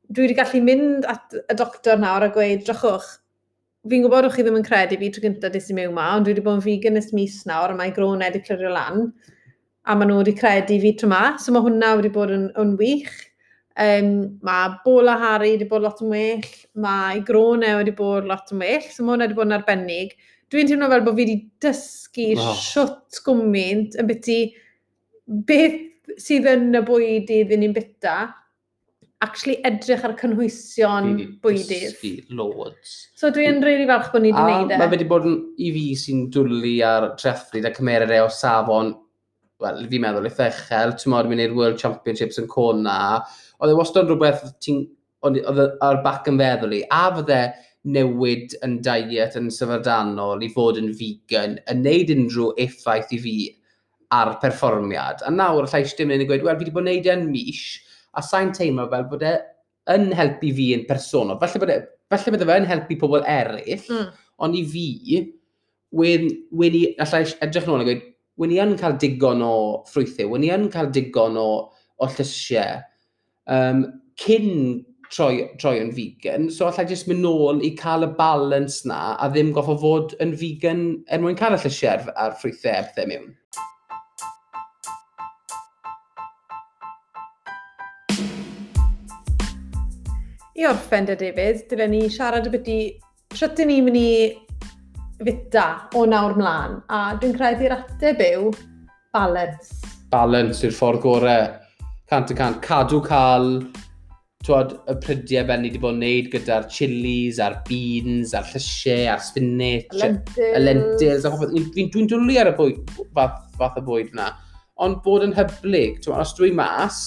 [0.08, 3.10] dwi wedi gallu mynd at y doctor nawr a gweud, drychwch,
[3.90, 6.24] fi'n gwybod o'ch chi ddim yn credu fi tro gyntaf dis i mewn ma, ond
[6.24, 9.10] dwi wedi bod yn vegan ys mis nawr a mae gronau wedi clirio lan
[9.84, 12.74] a maen nhw wedi credu fi tro ma, so mae hwnna wedi bod yn, yn
[12.80, 13.12] wych.
[13.74, 16.44] Um, mae bol a Harry wedi bod lot yn well,
[16.78, 20.14] mae Grone wedi bod lot yn well, so mae hwnna wedi bod yn arbennig.
[20.52, 22.54] Dwi'n teimlo fel bod fi wedi dysgu oh.
[22.62, 24.38] siwt gwmynt yn byty
[25.48, 25.80] beth
[26.20, 28.16] sydd yn y bwyd iddyn ni'n byta,
[29.24, 31.96] actually edrych ar cynhwysion bwydydd.
[31.98, 32.94] Fi loads.
[33.18, 34.78] So dwi'n rili really falch bod ni wedi gwneud e.
[34.80, 38.92] Mae wedi bod yn, i fi sy'n dwlu ar treffryd a cymerau e o safon
[39.64, 42.98] wel, fi'n meddwl eitha uchel, ti'n modd mynd i'r World Championships yn Cona,
[43.58, 44.44] oedd e wastad rhywbeth
[45.24, 47.40] oedd e ar bac yn feddwl i, a fydde
[47.94, 53.34] newid yn diet yn syfrdanol i fod yn vegan, yn neud unrhyw effaith i fi
[54.14, 55.24] ar perfformiad.
[55.26, 57.64] A nawr, llais dim yn gweud, wel, fi wedi bod yn neud e'n mis,
[58.14, 59.34] a sa'n teimlo fel bod e
[59.94, 61.36] yn helpu fi yn personol.
[61.42, 61.78] Falle bod e,
[62.12, 64.10] falle bydde fe yn helpu pobl eraill, mm.
[64.46, 64.88] ond i fi,
[65.98, 68.04] wen, wen i, allai edrych nôl a gweud,
[68.40, 69.54] wyn i yn cael digon o
[69.90, 72.82] ffrwythau, wyn i yn cael digon o, o llysiau
[73.46, 73.84] um,
[74.20, 74.50] cyn
[75.14, 76.50] troi, troi yn vegan.
[76.50, 80.34] So allai jyst mynd nôl i cael y balans na a ddim goffo fod yn
[80.40, 83.32] vegan er mwyn cael y llysiau a'r ffrwythau a mewn.
[90.54, 92.80] I orffen dy David, dyna ni siarad y byddu...
[93.34, 94.10] Siwt ni'n mynd i
[95.22, 96.80] fita o nawr mlaen.
[96.90, 98.50] A dwi'n credu'r ateb yw
[99.14, 99.80] balance.
[100.12, 101.48] Balance yw'r ffordd gorau.
[102.10, 102.60] Cant y cant.
[102.64, 103.50] Cadw cael
[104.44, 109.06] twod, y prydiau ben ni wedi bod yn gwneud gyda'r chilies, a'r beans, a'r llysiau,
[109.14, 111.54] a'r spinach, y lentils, a chopeth.
[111.72, 114.28] Dwi'n dwi dwlu ar y bwyd, fath, fath y bwyd yna.
[114.84, 117.00] Ond bod yn hyblyg, twod, os dwi'n mas,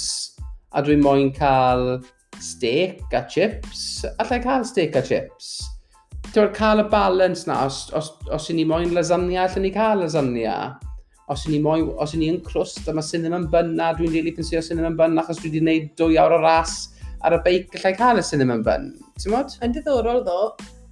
[0.73, 1.99] a dwi'n moyn cael
[2.41, 5.57] steak a chips, allai cael steak a chips
[6.33, 10.03] Ti'n cael y balance na, os, os, os i ni moyn lasagna, allan ni cael
[10.03, 10.57] lasagna.
[11.31, 14.11] Os i ni moyn, os i ni yn crwst, a mae cinema yn bynna, dwi'n
[14.11, 16.77] rili really pensio cinema yn bynna, achos dwi wedi gwneud dwy awr o ras
[17.25, 18.89] ar y beic, gallai cael y cinnamon bun.
[19.17, 19.55] Ti'n modd?
[19.65, 20.39] Yn diddorol ddo,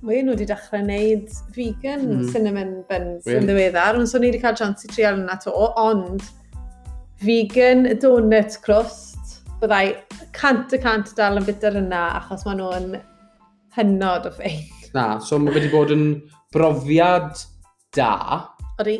[0.06, 2.26] mae nhw wedi dechrau wneud vegan mm.
[2.34, 6.26] cinnamon buns yn ddiweddar, ond so ni wedi cael chance i trial yna to, ond
[7.26, 9.86] vegan donut crust, byddai
[10.36, 12.96] cant y cant dal yn bit yna, achos maen nhw'n
[13.78, 14.75] hynod o ffein.
[14.96, 16.06] Na, so mae wedi bod yn
[16.56, 17.42] brofiad
[17.98, 18.46] da.
[18.80, 18.94] Ydy.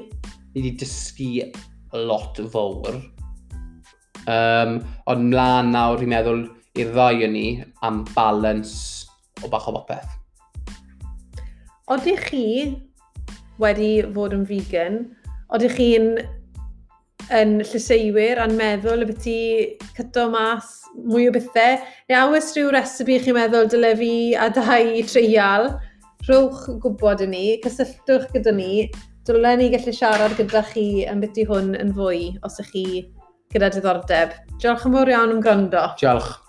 [0.52, 1.46] Ni wedi dysgu
[1.96, 2.98] lot fawr.
[4.28, 6.42] Um, ond mlaen nawr, i'n meddwl,
[6.76, 7.46] i'r ddau yn ni
[7.88, 8.74] am balans
[9.40, 10.18] o bach o bopeth.
[11.96, 12.44] Odych chi
[13.64, 15.00] wedi fod yn vegan,
[15.56, 16.12] odych chi'n
[17.34, 19.40] yn llyseiwyr a'n meddwl y byti
[19.98, 25.02] cyto mas mwy o bethau, neu a rhyw resipi chi'n meddwl dyle fi a dau
[25.10, 25.72] treial,
[26.28, 28.88] rhowch gwybod i ni, cysylltwch gyda ni,
[29.26, 32.88] dyle ni gallu siarad gyda chi yn byti hwn yn fwy os ych chi
[33.54, 34.40] gyda diddordeb.
[34.62, 35.88] Diolch yn fawr iawn am gwrando.
[36.02, 36.45] Diolch.